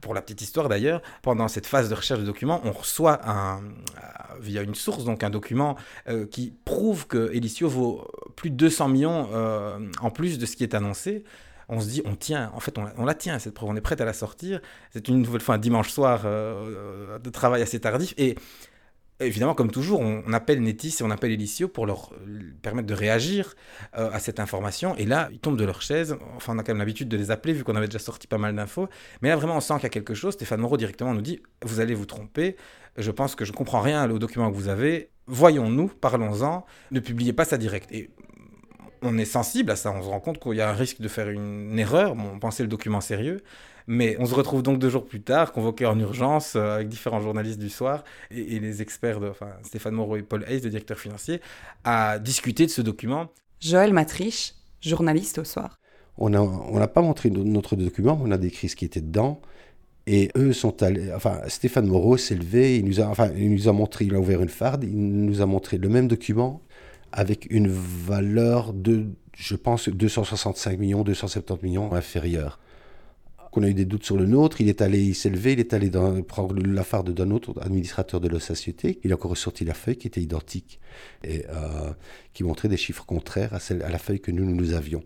Pour 0.00 0.14
la 0.14 0.22
petite 0.22 0.40
histoire 0.42 0.68
d'ailleurs, 0.68 1.02
pendant 1.22 1.48
cette 1.48 1.66
phase 1.66 1.88
de 1.90 1.94
recherche 1.94 2.20
de 2.20 2.24
documents, 2.24 2.60
on 2.64 2.70
reçoit 2.70 3.28
un, 3.28 3.58
euh, 3.58 3.60
via 4.40 4.62
une 4.62 4.76
source, 4.76 5.04
donc 5.04 5.24
un 5.24 5.30
document 5.30 5.76
euh, 6.08 6.24
qui 6.26 6.54
prouve 6.64 7.08
que 7.08 7.30
Elicio 7.34 7.68
vaut 7.68 8.06
plus 8.36 8.50
de 8.50 8.56
200 8.56 8.88
millions 8.88 9.28
euh, 9.34 9.78
en 10.00 10.10
plus 10.10 10.38
de 10.38 10.46
ce 10.46 10.54
qui 10.56 10.62
est 10.62 10.74
annoncé. 10.74 11.24
On 11.68 11.80
se 11.80 11.88
dit, 11.88 12.02
on 12.04 12.14
tient, 12.14 12.52
en 12.54 12.60
fait, 12.60 12.76
on, 12.78 13.04
la- 13.04 13.14
tient, 13.14 13.38
cette 13.40 13.54
preuve, 13.54 13.70
on 13.70 13.76
est 13.76 13.80
prête 13.80 14.00
à 14.00 14.04
la 14.04 14.12
sortir. 14.12 14.60
C'est 14.92 15.08
une 15.08 15.22
nouvelle 15.22 15.40
fois 15.40 15.56
un 15.56 15.58
dimanche 15.58 15.90
soir 15.90 16.22
de 16.24 17.30
travail 17.30 17.62
assez 17.62 17.80
tardif. 17.80 18.12
Et 18.18 18.36
évidemment, 19.24 19.54
comme 19.54 19.70
toujours, 19.70 20.00
on, 20.00 20.32
appelle 20.32 20.60
Netis 20.62 20.96
et 21.00 21.02
on 21.02 21.10
appelle 21.10 21.32
Elicio 21.32 21.68
pour 21.68 21.86
leur 21.86 22.12
permettre 22.62 22.86
de 22.86 22.94
réagir 22.94 23.54
euh, 23.96 24.10
à 24.12 24.18
cette 24.18 24.40
information. 24.40 24.96
Et 24.96 25.06
là, 25.06 25.28
ils 25.32 25.38
tombent 25.38 25.58
de 25.58 25.64
leur 25.64 25.82
chaise. 25.82 26.16
Enfin, 26.36 26.54
on 26.54 26.58
a 26.58 26.62
quand 26.62 26.72
même 26.72 26.78
l'habitude 26.78 27.08
de 27.08 27.16
les 27.16 27.30
appeler 27.30 27.52
vu 27.54 27.64
qu'on 27.64 27.76
avait 27.76 27.88
déjà 27.88 27.98
sorti 27.98 28.26
pas 28.26 28.38
mal 28.38 28.54
d'infos. 28.54 28.88
Mais 29.20 29.28
là, 29.28 29.36
vraiment, 29.36 29.56
on 29.56 29.60
sent 29.60 29.74
qu'il 29.74 29.84
y 29.84 29.86
a 29.86 29.90
quelque 29.90 30.14
chose. 30.14 30.34
Stéphane 30.34 30.60
Moreau 30.60 30.76
directement 30.76 31.14
nous 31.14 31.20
dit 31.20 31.40
Vous 31.62 31.80
allez 31.80 31.94
vous 31.94 32.06
tromper. 32.06 32.56
Je 32.96 33.10
pense 33.10 33.34
que 33.34 33.44
je 33.44 33.52
ne 33.52 33.56
comprends 33.56 33.80
rien 33.80 34.10
au 34.10 34.18
document 34.18 34.50
que 34.50 34.56
vous 34.56 34.68
avez. 34.68 35.10
Voyons-nous, 35.26 35.88
parlons-en. 35.88 36.66
Ne 36.90 37.00
publiez 37.00 37.32
pas 37.32 37.44
ça 37.44 37.58
direct. 37.58 37.90
Et 37.92 38.10
on 39.02 39.18
est 39.18 39.24
sensible 39.24 39.70
à 39.70 39.76
ça. 39.76 39.90
On 39.92 40.02
se 40.02 40.08
rend 40.08 40.20
compte 40.20 40.38
qu'il 40.38 40.54
y 40.54 40.60
a 40.60 40.68
un 40.68 40.74
risque 40.74 41.00
de 41.00 41.08
faire 41.08 41.28
une 41.28 41.78
erreur. 41.78 42.14
Bon, 42.14 42.32
on 42.34 42.38
pensait 42.38 42.62
le 42.62 42.68
document 42.68 43.00
sérieux. 43.00 43.42
Mais 43.86 44.16
on 44.18 44.26
se 44.26 44.34
retrouve 44.34 44.62
donc 44.62 44.78
deux 44.78 44.90
jours 44.90 45.04
plus 45.06 45.22
tard, 45.22 45.52
convoqué 45.52 45.86
en 45.86 45.98
urgence 45.98 46.56
euh, 46.56 46.76
avec 46.76 46.88
différents 46.88 47.20
journalistes 47.20 47.58
du 47.58 47.68
soir 47.70 48.04
et, 48.30 48.56
et 48.56 48.60
les 48.60 48.82
experts, 48.82 49.20
de, 49.20 49.28
enfin 49.28 49.50
Stéphane 49.62 49.94
Moreau 49.94 50.16
et 50.16 50.22
Paul 50.22 50.44
Hayes, 50.48 50.60
le 50.60 50.70
directeur 50.70 50.98
financier, 50.98 51.40
à 51.84 52.18
discuter 52.18 52.66
de 52.66 52.70
ce 52.70 52.82
document. 52.82 53.28
Joël 53.60 53.92
Matriche, 53.92 54.54
journaliste 54.80 55.38
au 55.38 55.44
soir. 55.44 55.78
On 56.18 56.30
n'a 56.30 56.42
on 56.42 56.78
n'a 56.78 56.88
pas 56.88 57.02
montré 57.02 57.30
no- 57.30 57.44
notre 57.44 57.76
document, 57.76 58.20
on 58.22 58.30
a 58.30 58.38
décrit 58.38 58.68
ce 58.68 58.76
qui 58.76 58.84
était 58.84 59.00
dedans. 59.00 59.40
Et 60.06 60.30
eux 60.36 60.52
sont 60.52 60.82
allés. 60.82 61.12
Enfin, 61.14 61.40
Stéphane 61.48 61.86
Moreau 61.86 62.16
s'est 62.16 62.34
levé, 62.36 62.76
il 62.78 62.84
nous, 62.86 63.00
a, 63.00 63.04
enfin, 63.06 63.30
il 63.36 63.52
nous 63.52 63.68
a 63.68 63.72
montré, 63.72 64.06
il 64.06 64.14
a 64.16 64.20
ouvert 64.20 64.42
une 64.42 64.48
farde, 64.48 64.84
il 64.84 64.96
nous 64.96 65.40
a 65.42 65.46
montré 65.46 65.78
le 65.78 65.88
même 65.88 66.08
document 66.08 66.62
avec 67.12 67.46
une 67.50 67.68
valeur 67.68 68.72
de, 68.72 69.06
je 69.36 69.56
pense, 69.56 69.88
265 69.88 70.78
millions, 70.78 71.04
270 71.04 71.64
millions 71.64 71.92
inférieure. 71.94 72.60
Qu'on 73.52 73.62
a 73.62 73.68
eu 73.68 73.74
des 73.74 73.84
doutes 73.84 74.04
sur 74.04 74.16
le 74.16 74.24
nôtre, 74.26 74.62
il 74.62 74.68
est 74.70 74.80
allé, 74.80 75.12
levé, 75.26 75.52
il 75.52 75.60
est 75.60 75.74
allé 75.74 75.90
prendre 76.26 76.56
la 76.56 76.84
farde 76.84 77.10
d'un 77.12 77.30
autre 77.30 77.54
administrateur 77.60 78.18
de 78.18 78.28
la 78.28 78.40
société. 78.40 78.98
Il 79.04 79.12
a 79.12 79.14
encore 79.14 79.32
ressorti 79.32 79.64
la 79.64 79.74
feuille 79.74 79.96
qui 79.96 80.06
était 80.08 80.22
identique 80.22 80.80
et 81.22 81.44
euh, 81.50 81.92
qui 82.32 82.44
montrait 82.44 82.68
des 82.68 82.78
chiffres 82.78 83.04
contraires 83.04 83.52
à, 83.52 83.60
celle, 83.60 83.82
à 83.82 83.90
la 83.90 83.98
feuille 83.98 84.20
que 84.20 84.30
nous, 84.30 84.46
nous 84.46 84.72
avions. 84.72 85.04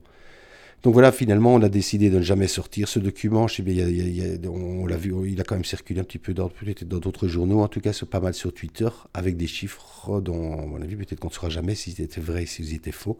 Donc 0.84 0.92
voilà, 0.92 1.10
finalement, 1.10 1.54
on 1.54 1.62
a 1.62 1.68
décidé 1.68 2.08
de 2.10 2.18
ne 2.18 2.22
jamais 2.22 2.46
sortir 2.46 2.86
ce 2.86 3.00
document. 3.00 3.46
A- 3.46 4.48
on 4.48 4.86
l'a 4.86 4.96
vu, 4.96 5.12
il 5.28 5.40
a 5.40 5.44
quand 5.44 5.56
même 5.56 5.64
circulé 5.64 6.00
un 6.00 6.04
petit 6.04 6.18
peu 6.18 6.32
dans 6.32 6.48
d'autres 7.00 7.26
journaux, 7.26 7.62
en 7.62 7.68
tout 7.68 7.80
cas, 7.80 7.92
pas 8.08 8.20
mal 8.20 8.34
sur 8.34 8.54
Twitter, 8.54 8.88
avec 9.12 9.36
des 9.36 9.48
chiffres 9.48 10.20
dont, 10.20 10.60
à 10.60 10.66
mon 10.66 10.80
avis, 10.80 10.94
peut-être 10.94 11.18
qu'on 11.18 11.28
ne 11.28 11.32
saura 11.32 11.48
jamais 11.48 11.74
s'ils 11.74 12.00
étaient 12.00 12.20
vrais, 12.20 12.46
s'ils 12.46 12.74
étaient 12.74 12.92
faux. 12.92 13.18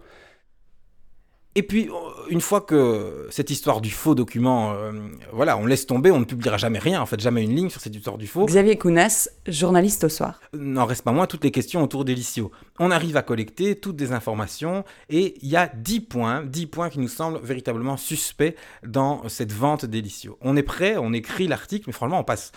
Et 1.56 1.62
puis, 1.62 1.88
euh, 1.88 1.92
une 2.28 2.42
fois 2.42 2.60
que 2.60 3.26
cette 3.30 3.48
histoire 3.48 3.80
du 3.80 3.90
faux 3.90 4.14
document, 4.14 4.74
euh, 4.74 4.92
voilà, 5.32 5.56
on 5.56 5.64
laisse 5.64 5.86
tomber, 5.86 6.10
on 6.10 6.20
ne 6.20 6.26
publiera 6.26 6.58
jamais 6.58 6.78
rien, 6.78 7.00
en 7.00 7.06
fait, 7.06 7.18
jamais 7.18 7.42
une 7.42 7.56
ligne 7.56 7.70
sur 7.70 7.80
cette 7.80 7.96
histoire 7.96 8.18
du 8.18 8.26
faux. 8.26 8.44
Xavier 8.44 8.76
Kounès, 8.76 9.30
journaliste 9.48 10.04
au 10.04 10.10
soir. 10.10 10.38
N'en 10.52 10.84
reste 10.84 11.02
pas 11.02 11.12
moins 11.12 11.26
toutes 11.26 11.44
les 11.44 11.50
questions 11.50 11.82
autour 11.82 12.04
d'Elicio. 12.04 12.52
On 12.78 12.90
arrive 12.90 13.16
à 13.16 13.22
collecter 13.22 13.74
toutes 13.74 13.96
des 13.96 14.12
informations 14.12 14.84
et 15.08 15.34
il 15.40 15.48
y 15.48 15.56
a 15.56 15.72
10 15.74 16.00
points, 16.00 16.44
10 16.44 16.66
points 16.66 16.90
qui 16.90 16.98
nous 16.98 17.08
semblent 17.08 17.40
véritablement 17.42 17.96
suspects 17.96 18.54
dans 18.86 19.26
cette 19.30 19.52
vente 19.52 19.86
d'Elicio. 19.86 20.36
On 20.42 20.58
est 20.58 20.62
prêt, 20.62 20.98
on 20.98 21.14
écrit 21.14 21.48
l'article, 21.48 21.84
mais 21.86 21.94
franchement, 21.94 22.20
on 22.20 22.24
passe 22.24 22.52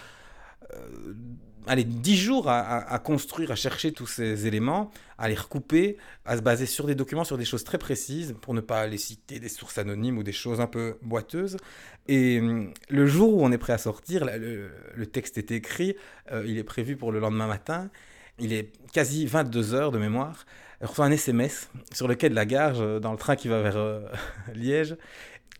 allez, 1.69 1.83
10 1.83 2.17
jours 2.17 2.49
à, 2.49 2.99
construire, 2.99 3.51
à 3.51 3.55
chercher 3.55 3.91
tous 3.91 4.07
ces 4.07 4.47
éléments, 4.47 4.91
à 5.17 5.29
les 5.29 5.35
recouper, 5.35 5.97
à 6.25 6.35
se 6.35 6.41
baser 6.41 6.65
sur 6.65 6.85
des 6.85 6.95
documents, 6.95 7.23
sur 7.23 7.37
des 7.37 7.45
choses 7.45 7.63
très 7.63 7.77
précises, 7.77 8.35
pour 8.41 8.53
ne 8.53 8.61
pas 8.61 8.87
les 8.87 8.97
citer 8.97 9.39
des 9.39 9.49
sources 9.49 9.77
anonymes 9.77 10.17
ou 10.17 10.23
des 10.23 10.31
choses 10.31 10.61
un 10.61 10.67
peu 10.67 10.97
boiteuses. 11.01 11.57
Et 12.07 12.39
hum, 12.39 12.73
le 12.89 13.05
jour 13.05 13.35
où 13.35 13.45
on 13.45 13.51
est 13.51 13.57
prêt 13.57 13.73
à 13.73 13.77
sortir, 13.77 14.25
le, 14.25 15.05
texte 15.05 15.37
est 15.37 15.51
écrit, 15.51 15.95
euh, 16.31 16.43
il 16.47 16.57
est 16.57 16.63
prévu 16.63 16.95
pour 16.95 17.11
le 17.11 17.19
lendemain 17.19 17.47
matin, 17.47 17.89
il 18.39 18.53
est 18.53 18.71
quasi 18.93 19.25
22 19.25 19.73
heures 19.73 19.91
de 19.91 19.99
mémoire. 19.99 20.45
Je 20.81 20.87
reçois 20.87 21.05
un 21.05 21.11
SMS 21.11 21.69
sur 21.93 22.07
le 22.07 22.15
quai 22.15 22.29
de 22.29 22.35
la 22.35 22.45
gare, 22.45 23.01
dans 23.01 23.11
le 23.11 23.17
train 23.17 23.35
qui 23.35 23.49
va 23.49 23.61
vers 23.61 23.77
euh, 23.77 24.07
Liège. 24.55 24.95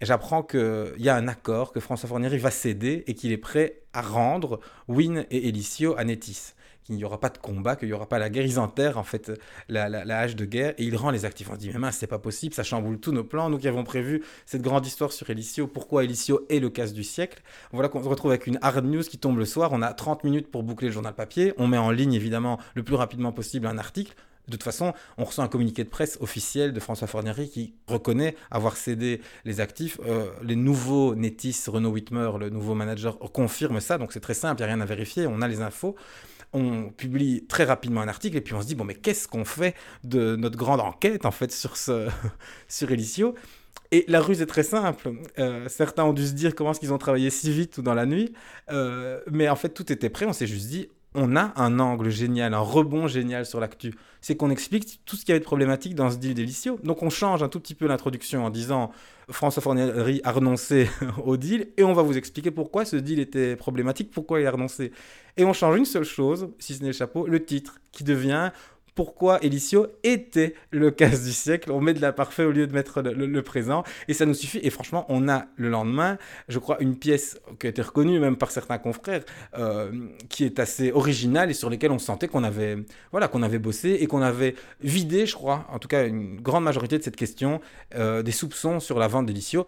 Et 0.01 0.05
J'apprends 0.05 0.43
qu'il 0.43 0.93
y 0.97 1.09
a 1.09 1.15
un 1.15 1.27
accord, 1.27 1.71
que 1.73 1.79
François 1.79 2.07
Fornieri 2.07 2.37
va 2.37 2.51
céder 2.51 3.03
et 3.07 3.13
qu'il 3.15 3.31
est 3.31 3.37
prêt 3.37 3.81
à 3.93 4.01
rendre 4.01 4.59
Win 4.87 5.25
et 5.29 5.47
Elicio 5.49 5.95
à 5.97 6.03
Nétis. 6.05 6.53
Qu'il 6.83 6.95
n'y 6.95 7.03
aura 7.03 7.19
pas 7.19 7.29
de 7.29 7.37
combat, 7.37 7.75
qu'il 7.75 7.87
n'y 7.89 7.93
aura 7.93 8.07
pas 8.09 8.17
la 8.17 8.29
guerre. 8.31 8.45
Ils 8.45 8.59
enterrent 8.59 8.97
en 8.97 9.03
fait 9.03 9.31
la, 9.67 9.89
la- 9.89 10.05
la 10.05 10.19
hache 10.19 10.35
de 10.35 10.45
guerre 10.45 10.73
et 10.79 10.85
il 10.85 10.95
rend 10.95 11.11
les 11.11 11.23
actifs. 11.25 11.47
On 11.51 11.53
se 11.53 11.59
dit, 11.59 11.69
mais 11.71 11.77
mince, 11.79 11.97
c'est 11.97 12.07
pas 12.07 12.17
possible, 12.17 12.55
ça 12.55 12.63
chamboule 12.63 12.99
tous 12.99 13.11
nos 13.11 13.23
plans. 13.23 13.49
Nous 13.49 13.59
qui 13.59 13.67
avons 13.67 13.83
prévu 13.83 14.23
cette 14.47 14.61
grande 14.63 14.87
histoire 14.87 15.11
sur 15.11 15.29
Elicio, 15.29 15.67
pourquoi 15.67 16.03
Elicio 16.05 16.45
est 16.49 16.59
le 16.59 16.69
casse 16.71 16.93
du 16.93 17.03
siècle? 17.03 17.43
Voilà 17.73 17.89
qu'on 17.89 18.01
se 18.01 18.07
retrouve 18.07 18.31
avec 18.31 18.47
une 18.47 18.57
hard 18.63 18.85
news 18.85 19.03
qui 19.03 19.17
tombe 19.19 19.37
le 19.37 19.45
soir. 19.45 19.69
On 19.73 19.81
a 19.83 19.93
30 19.93 20.23
minutes 20.23 20.49
pour 20.49 20.63
boucler 20.63 20.87
le 20.87 20.93
journal 20.93 21.13
papier. 21.13 21.53
On 21.57 21.67
met 21.67 21.77
en 21.77 21.91
ligne 21.91 22.13
évidemment 22.13 22.57
le 22.73 22.81
plus 22.83 22.95
rapidement 22.95 23.33
possible 23.33 23.67
un 23.67 23.77
article. 23.77 24.15
De 24.49 24.55
toute 24.57 24.63
façon, 24.63 24.93
on 25.17 25.23
reçoit 25.23 25.43
un 25.43 25.47
communiqué 25.47 25.83
de 25.83 25.89
presse 25.89 26.17
officiel 26.21 26.73
de 26.73 26.79
François 26.79 27.07
Fornieri 27.07 27.49
qui 27.49 27.73
reconnaît 27.87 28.35
avoir 28.51 28.77
cédé 28.77 29.21
les 29.45 29.59
actifs. 29.59 29.99
Euh, 30.05 30.31
les 30.43 30.55
nouveaux 30.55 31.15
Netis, 31.15 31.55
Renaud 31.67 31.91
Whitmer, 31.91 32.31
le 32.39 32.49
nouveau 32.49 32.75
manager, 32.75 33.17
confirme 33.19 33.79
ça. 33.79 33.97
Donc 33.97 34.11
c'est 34.11 34.19
très 34.19 34.33
simple, 34.33 34.61
il 34.61 34.65
n'y 34.65 34.71
a 34.71 34.73
rien 34.73 34.81
à 34.81 34.85
vérifier. 34.85 35.27
On 35.27 35.41
a 35.41 35.47
les 35.47 35.61
infos. 35.61 35.95
On 36.51 36.89
publie 36.89 37.45
très 37.47 37.63
rapidement 37.63 38.01
un 38.01 38.07
article 38.07 38.35
et 38.35 38.41
puis 38.41 38.55
on 38.55 38.61
se 38.61 38.65
dit 38.65 38.73
bon 38.73 38.83
mais 38.83 38.95
qu'est-ce 38.95 39.27
qu'on 39.27 39.45
fait 39.45 39.75
de 40.03 40.35
notre 40.35 40.57
grande 40.57 40.79
enquête 40.79 41.25
en 41.25 41.31
fait 41.31 41.51
sur 41.51 41.77
ce 41.77 42.09
sur 42.67 42.91
Elicio? 42.91 43.35
Et 43.91 44.05
la 44.07 44.21
ruse 44.21 44.41
est 44.41 44.45
très 44.45 44.63
simple. 44.63 45.13
Euh, 45.39 45.67
certains 45.67 46.03
ont 46.03 46.13
dû 46.13 46.25
se 46.27 46.33
dire 46.33 46.53
comment 46.53 46.71
est-ce 46.71 46.79
qu'ils 46.79 46.93
ont 46.93 46.99
travaillé 46.99 47.29
si 47.31 47.51
vite 47.51 47.79
ou 47.79 47.81
dans 47.81 47.95
la 47.95 48.05
nuit. 48.05 48.33
Euh, 48.71 49.19
mais 49.31 49.49
en 49.49 49.55
fait, 49.55 49.69
tout 49.69 49.91
était 49.91 50.09
prêt. 50.09 50.25
On 50.25 50.33
s'est 50.33 50.45
juste 50.45 50.67
dit, 50.67 50.89
on 51.15 51.35
a 51.35 51.53
un 51.55 51.79
angle 51.79 52.09
génial, 52.09 52.53
un 52.53 52.59
rebond 52.59 53.07
génial 53.07 53.45
sur 53.45 53.59
l'actu. 53.59 53.95
C'est 54.21 54.35
qu'on 54.35 54.51
explique 54.51 55.01
tout 55.05 55.15
ce 55.15 55.25
qui 55.25 55.31
avait 55.31 55.39
de 55.39 55.45
problématique 55.45 55.95
dans 55.95 56.11
ce 56.11 56.17
deal 56.17 56.33
délicieux. 56.33 56.75
Donc 56.83 57.01
on 57.01 57.09
change 57.09 57.41
un 57.41 57.49
tout 57.49 57.59
petit 57.59 57.73
peu 57.73 57.87
l'introduction 57.87 58.45
en 58.45 58.49
disant 58.49 58.91
François 59.29 59.61
Fornery 59.61 60.21
a 60.23 60.31
renoncé 60.31 60.89
au 61.25 61.37
deal 61.37 61.69
et 61.77 61.83
on 61.83 61.93
va 61.93 62.03
vous 62.03 62.17
expliquer 62.17 62.51
pourquoi 62.51 62.85
ce 62.85 62.95
deal 62.95 63.19
était 63.19 63.55
problématique, 63.55 64.11
pourquoi 64.11 64.39
il 64.39 64.45
a 64.45 64.51
renoncé. 64.51 64.91
Et 65.37 65.45
on 65.45 65.53
change 65.53 65.77
une 65.77 65.85
seule 65.85 66.03
chose, 66.03 66.49
si 66.59 66.75
ce 66.75 66.81
n'est 66.81 66.87
le 66.87 66.93
chapeau, 66.93 67.25
le 67.25 67.43
titre, 67.43 67.79
qui 67.91 68.03
devient 68.03 68.51
pourquoi 68.99 69.41
Elicio 69.41 69.87
était 70.03 70.55
le 70.71 70.91
casse 70.99 71.23
du 71.23 71.31
siècle. 71.31 71.71
On 71.71 71.79
met 71.79 71.93
de 71.93 72.01
l'imparfait 72.01 72.43
au 72.43 72.51
lieu 72.51 72.67
de 72.67 72.73
mettre 72.73 73.01
le, 73.01 73.41
présent. 73.43 73.85
Et 74.09 74.13
ça 74.13 74.25
nous 74.25 74.33
suffit. 74.33 74.59
Et 74.61 74.69
franchement, 74.69 75.05
on 75.07 75.29
a 75.29 75.45
le 75.55 75.69
lendemain, 75.69 76.17
je 76.49 76.59
crois, 76.59 76.75
une 76.81 76.97
pièce 76.97 77.39
qui 77.61 77.67
a 77.67 77.69
été 77.69 77.81
reconnue 77.81 78.19
même 78.19 78.35
par 78.35 78.51
certains 78.51 78.77
confrères, 78.77 79.23
euh, 79.57 80.09
qui 80.27 80.43
est 80.43 80.59
assez 80.59 80.91
originale 80.91 81.49
et 81.49 81.53
sur 81.53 81.69
lesquelles 81.69 81.93
on 81.93 81.97
sentait 81.97 82.27
qu'on 82.27 82.43
avait, 82.43 82.75
voilà, 83.11 83.29
qu'on 83.29 83.41
avait 83.41 83.57
bossé 83.57 83.99
et 84.01 84.05
qu'on 84.07 84.21
avait 84.21 84.55
vidé, 84.81 85.25
je 85.25 85.35
crois, 85.35 85.65
en 85.71 85.79
tout 85.79 85.87
cas 85.87 86.05
une 86.05 86.41
grande 86.41 86.65
majorité 86.65 86.97
de 86.97 87.03
cette 87.03 87.15
question, 87.15 87.61
euh, 87.95 88.21
des 88.21 88.33
soupçons 88.33 88.81
sur 88.81 88.99
la 88.99 89.07
vente 89.07 89.27
d'Elicio. 89.27 89.65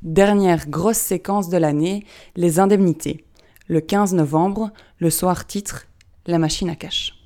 Dernière 0.00 0.70
grosse 0.70 0.96
séquence 0.96 1.50
de 1.50 1.58
l'année, 1.58 2.06
les 2.34 2.60
indemnités. 2.60 3.26
Le 3.66 3.82
15 3.82 4.14
novembre, 4.14 4.70
le 5.00 5.10
soir 5.10 5.46
titre 5.46 5.84
La 6.24 6.38
machine 6.38 6.70
à 6.70 6.76
cash. 6.76 7.17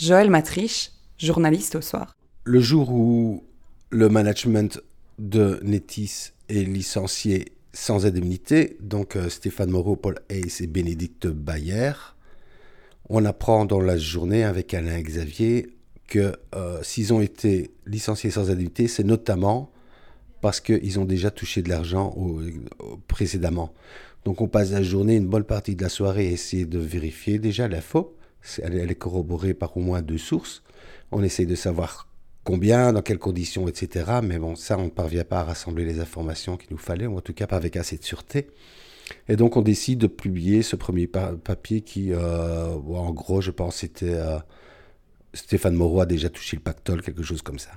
Joël 0.00 0.30
Matriche, 0.30 0.92
journaliste 1.18 1.74
au 1.74 1.82
soir. 1.82 2.16
Le 2.44 2.60
jour 2.60 2.90
où 2.90 3.44
le 3.90 4.08
management 4.08 4.80
de 5.18 5.60
Netis 5.62 6.30
est 6.48 6.62
licencié 6.62 7.52
sans 7.74 8.06
indemnité, 8.06 8.78
donc 8.80 9.16
euh, 9.16 9.28
Stéphane 9.28 9.68
Moreau, 9.68 9.96
Paul 9.96 10.18
Hayes 10.30 10.54
et 10.60 10.66
Bénédicte 10.66 11.26
Bayer, 11.26 11.92
on 13.10 13.26
apprend 13.26 13.66
dans 13.66 13.82
la 13.82 13.98
journée 13.98 14.42
avec 14.42 14.72
Alain 14.72 15.02
Xavier 15.02 15.76
que 16.06 16.32
euh, 16.54 16.82
s'ils 16.82 17.12
ont 17.12 17.20
été 17.20 17.70
licenciés 17.84 18.30
sans 18.30 18.50
indemnité, 18.50 18.88
c'est 18.88 19.04
notamment 19.04 19.70
parce 20.40 20.60
qu'ils 20.60 20.98
ont 20.98 21.04
déjà 21.04 21.30
touché 21.30 21.60
de 21.60 21.68
l'argent 21.68 22.16
précédemment. 23.06 23.74
Donc 24.24 24.40
on 24.40 24.48
passe 24.48 24.70
la 24.70 24.82
journée, 24.82 25.16
une 25.16 25.28
bonne 25.28 25.44
partie 25.44 25.76
de 25.76 25.82
la 25.82 25.90
soirée 25.90 26.28
à 26.28 26.30
essayer 26.30 26.64
de 26.64 26.78
vérifier 26.78 27.38
déjà 27.38 27.68
l'info 27.68 28.16
elle, 28.62 28.90
est 28.90 28.94
corroborée 28.94 29.54
par 29.54 29.76
au 29.76 29.80
moins 29.80 30.02
deux 30.02 30.18
sources. 30.18 30.62
On 31.12 31.22
essaye 31.22 31.46
de 31.46 31.54
savoir 31.54 32.08
combien, 32.44 32.92
dans 32.92 33.02
quelles 33.02 33.18
conditions, 33.18 33.68
etc. 33.68 34.20
Mais 34.22 34.38
bon, 34.38 34.56
ça, 34.56 34.78
on 34.78 34.84
ne 34.84 34.90
parvient 34.90 35.24
pas 35.24 35.40
à 35.40 35.44
rassembler 35.44 35.84
les 35.84 36.00
informations 36.00 36.56
qu'il 36.56 36.70
nous 36.70 36.78
fallait, 36.78 37.06
ou 37.06 37.16
en 37.16 37.20
tout 37.20 37.34
cas 37.34 37.46
pas 37.46 37.56
avec 37.56 37.76
assez 37.76 37.96
de 37.96 38.04
sûreté. 38.04 38.48
Et 39.28 39.36
donc, 39.36 39.56
on 39.56 39.62
décide 39.62 39.98
de 39.98 40.06
publier 40.06 40.62
ce 40.62 40.76
premier 40.76 41.06
papier 41.06 41.80
qui, 41.80 42.12
euh, 42.12 42.74
en 42.74 43.12
gros, 43.12 43.40
je 43.40 43.50
pense, 43.50 43.76
c'était 43.76 44.14
euh, 44.14 44.38
Stéphane 45.34 45.74
Moreau 45.74 46.00
a 46.00 46.06
déjà 46.06 46.28
touché 46.28 46.56
le 46.56 46.62
pactole, 46.62 47.02
quelque 47.02 47.22
chose 47.22 47.42
comme 47.42 47.58
ça. 47.58 47.70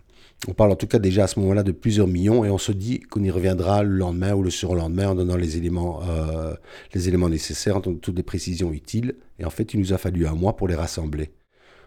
On 0.47 0.53
parle 0.53 0.71
en 0.71 0.75
tout 0.75 0.87
cas 0.87 0.99
déjà 0.99 1.23
à 1.23 1.27
ce 1.27 1.39
moment-là 1.39 1.63
de 1.63 1.71
plusieurs 1.71 2.07
millions 2.07 2.43
et 2.43 2.49
on 2.49 2.57
se 2.57 2.73
dit 2.73 2.99
qu'on 2.99 3.23
y 3.23 3.31
reviendra 3.31 3.81
le 3.83 3.95
lendemain 3.95 4.33
ou 4.33 4.43
le 4.43 4.49
surlendemain 4.49 5.09
en 5.09 5.15
donnant 5.15 5.37
les 5.37 5.55
éléments, 5.55 6.01
euh, 6.03 6.53
les 6.93 7.07
éléments 7.07 7.29
nécessaires, 7.29 7.77
en 7.77 7.81
toutes 7.81 8.17
les 8.17 8.23
précisions 8.23 8.73
utiles. 8.73 9.15
Et 9.39 9.45
en 9.45 9.49
fait, 9.49 9.73
il 9.73 9.79
nous 9.79 9.93
a 9.93 9.97
fallu 9.97 10.27
un 10.27 10.33
mois 10.33 10.57
pour 10.57 10.67
les 10.67 10.75
rassembler. 10.75 11.31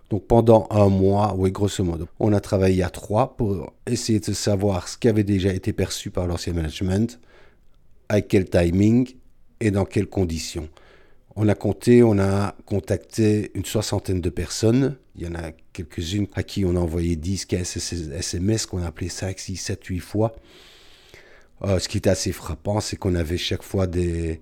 Donc 0.08 0.26
pendant 0.26 0.66
un 0.70 0.88
mois, 0.88 1.34
oui, 1.36 1.50
grosso 1.50 1.82
modo, 1.84 2.08
on 2.18 2.32
a 2.32 2.40
travaillé 2.40 2.82
à 2.82 2.90
trois 2.90 3.36
pour 3.36 3.74
essayer 3.86 4.20
de 4.20 4.32
savoir 4.32 4.88
ce 4.88 4.96
qui 4.96 5.08
avait 5.08 5.24
déjà 5.24 5.52
été 5.52 5.72
perçu 5.72 6.10
par 6.10 6.26
l'ancien 6.26 6.52
management, 6.52 7.20
à 8.08 8.20
quel 8.20 8.48
timing 8.48 9.16
et 9.60 9.70
dans 9.70 9.84
quelles 9.84 10.06
conditions. 10.06 10.68
On 11.38 11.48
a 11.48 11.54
compté, 11.54 12.02
on 12.02 12.18
a 12.18 12.54
contacté 12.64 13.50
une 13.54 13.66
soixantaine 13.66 14.22
de 14.22 14.30
personnes. 14.30 14.96
Il 15.16 15.22
y 15.22 15.28
en 15.28 15.34
a 15.34 15.52
quelques-unes 15.74 16.26
à 16.34 16.42
qui 16.42 16.64
on 16.64 16.74
a 16.76 16.80
envoyé 16.80 17.14
10, 17.14 17.44
15 17.44 18.12
SMS 18.14 18.64
qu'on 18.64 18.82
a 18.82 18.86
appelé 18.86 19.10
5, 19.10 19.38
6, 19.38 19.56
7, 19.56 19.84
8 19.84 19.98
fois. 19.98 20.34
Euh, 21.62 21.78
ce 21.78 21.88
qui 21.88 21.98
était 21.98 22.08
assez 22.08 22.32
frappant, 22.32 22.80
c'est 22.80 22.96
qu'on 22.96 23.14
avait 23.14 23.36
chaque 23.36 23.62
fois 23.62 23.86
des, 23.86 24.40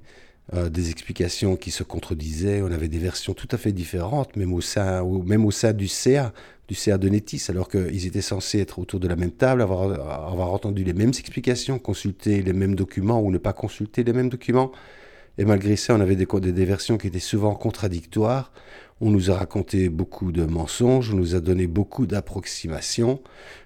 euh, 0.52 0.68
des 0.68 0.90
explications 0.90 1.56
qui 1.56 1.72
se 1.72 1.82
contredisaient. 1.82 2.62
On 2.62 2.70
avait 2.70 2.88
des 2.88 2.98
versions 2.98 3.34
tout 3.34 3.48
à 3.50 3.58
fait 3.58 3.72
différentes, 3.72 4.36
même 4.36 4.52
au 4.52 4.60
sein, 4.60 5.04
même 5.24 5.44
au 5.44 5.50
sein 5.50 5.72
du 5.72 5.88
CA, 5.88 6.32
du 6.68 6.76
CA 6.76 6.96
de 6.96 7.08
Netis, 7.08 7.46
alors 7.48 7.68
qu'ils 7.68 8.06
étaient 8.06 8.22
censés 8.22 8.60
être 8.60 8.78
autour 8.78 9.00
de 9.00 9.08
la 9.08 9.16
même 9.16 9.32
table, 9.32 9.62
avoir 9.62 10.52
entendu 10.52 10.84
les 10.84 10.92
mêmes 10.92 11.10
explications, 11.18 11.80
consulter 11.80 12.40
les 12.42 12.52
mêmes 12.52 12.76
documents 12.76 13.20
ou 13.20 13.32
ne 13.32 13.38
pas 13.38 13.52
consulter 13.52 14.04
les 14.04 14.12
mêmes 14.12 14.28
documents. 14.28 14.70
Et 15.38 15.44
malgré 15.44 15.76
ça, 15.76 15.94
on 15.94 16.00
avait 16.00 16.16
des, 16.16 16.64
versions 16.64 16.96
qui 16.96 17.08
étaient 17.08 17.18
souvent 17.18 17.54
contradictoires. 17.54 18.52
On 19.00 19.10
nous 19.10 19.30
a 19.30 19.36
raconté 19.36 19.88
beaucoup 19.88 20.30
de 20.30 20.44
mensonges, 20.44 21.12
on 21.12 21.16
nous 21.16 21.34
a 21.34 21.40
donné 21.40 21.66
beaucoup 21.66 22.06
d'approximations. 22.06 23.20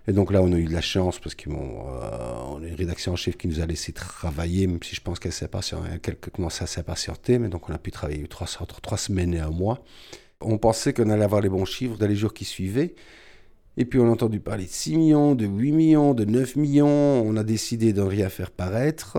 Et 0.06 0.12
donc 0.12 0.32
là, 0.32 0.42
on 0.42 0.52
a 0.52 0.56
eu 0.56 0.64
de 0.64 0.72
la 0.72 0.80
chance 0.80 1.18
parce 1.18 1.34
qu'on 1.34 1.50
euh, 1.52 2.56
a 2.56 2.66
une 2.66 2.74
rédaction 2.74 3.12
en 3.12 3.16
chef 3.16 3.36
qui 3.36 3.46
nous 3.48 3.60
a 3.60 3.66
laissé 3.66 3.92
travailler, 3.92 4.66
même 4.66 4.82
si 4.82 4.94
je 4.94 5.02
pense 5.02 5.18
qu'elle 5.18 5.32
qu'elle 6.00 6.16
commençait 6.16 6.64
à 6.64 6.66
s'impatienter. 6.66 7.38
Mais 7.38 7.48
donc 7.48 7.68
on 7.68 7.74
a 7.74 7.78
pu 7.78 7.90
travailler 7.90 8.26
trois, 8.26 8.48
entre 8.60 8.80
trois 8.80 8.96
semaines 8.96 9.34
et 9.34 9.40
un 9.40 9.50
mois. 9.50 9.84
On 10.40 10.56
pensait 10.56 10.94
qu'on 10.94 11.10
allait 11.10 11.24
avoir 11.24 11.42
les 11.42 11.50
bons 11.50 11.66
chiffres 11.66 11.98
dans 11.98 12.06
les 12.06 12.16
jours 12.16 12.32
qui 12.32 12.46
suivaient. 12.46 12.94
Et 13.76 13.84
puis 13.84 14.00
on 14.00 14.08
a 14.08 14.10
entendu 14.10 14.40
parler 14.40 14.64
de 14.64 14.70
6 14.70 14.96
millions, 14.96 15.34
de 15.34 15.46
8 15.46 15.72
millions, 15.72 16.14
de 16.14 16.24
9 16.24 16.56
millions. 16.56 16.88
On 16.88 17.36
a 17.36 17.44
décidé 17.44 17.92
de 17.92 18.00
rien 18.00 18.28
faire 18.28 18.50
paraître. 18.50 19.18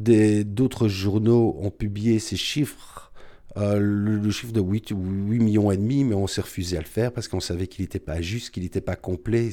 D'autres 0.00 0.88
journaux 0.88 1.56
ont 1.60 1.70
publié 1.70 2.20
ces 2.20 2.36
chiffres, 2.36 3.12
euh, 3.56 3.78
le, 3.78 4.30
chiffre 4.30 4.52
de 4.52 4.60
8, 4.60 4.90
8 4.90 4.96
millions 5.40 5.70
et 5.70 5.76
demi, 5.76 6.04
mais 6.04 6.14
on 6.14 6.26
s'est 6.26 6.40
refusé 6.40 6.78
à 6.78 6.80
le 6.80 6.86
faire 6.86 7.12
parce 7.12 7.28
qu'on 7.28 7.40
savait 7.40 7.66
qu'il 7.66 7.82
n'était 7.82 7.98
pas 7.98 8.22
juste, 8.22 8.50
qu'il 8.50 8.62
n'était 8.62 8.80
pas 8.80 8.96
complet. 8.96 9.50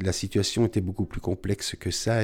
la 0.00 0.12
situation 0.12 0.66
était 0.66 0.80
beaucoup 0.80 1.04
plus 1.04 1.20
complexe 1.20 1.74
que 1.80 1.90
ça. 1.90 2.20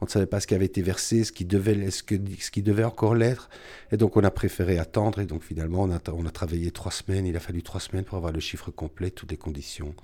On 0.00 0.04
ne 0.04 0.10
savait 0.10 0.26
pas 0.26 0.38
ce 0.38 0.46
qui 0.46 0.54
avait 0.54 0.66
été 0.66 0.80
versé, 0.80 1.24
ce 1.24 1.32
qui 1.32 1.44
devait, 1.44 1.90
ce 1.90 2.02
qui 2.02 2.62
devait 2.62 2.84
encore 2.84 3.16
l'être. 3.16 3.48
Et 3.90 3.96
donc 3.96 4.16
on 4.16 4.22
a 4.22 4.30
préféré 4.30 4.78
attendre. 4.78 5.20
Et 5.20 5.26
donc 5.26 5.42
finalement, 5.42 5.82
on 5.82 5.90
a, 5.90 6.00
on 6.12 6.24
a 6.26 6.30
travaillé 6.30 6.70
trois 6.70 6.92
semaines. 6.92 7.26
Il 7.26 7.36
a 7.36 7.40
fallu 7.40 7.64
trois 7.64 7.80
semaines 7.80 8.04
pour 8.04 8.16
avoir 8.16 8.32
le 8.32 8.40
chiffre 8.40 8.70
complet, 8.70 9.10
toutes 9.10 9.32
les 9.32 9.36
conditions, 9.36 9.94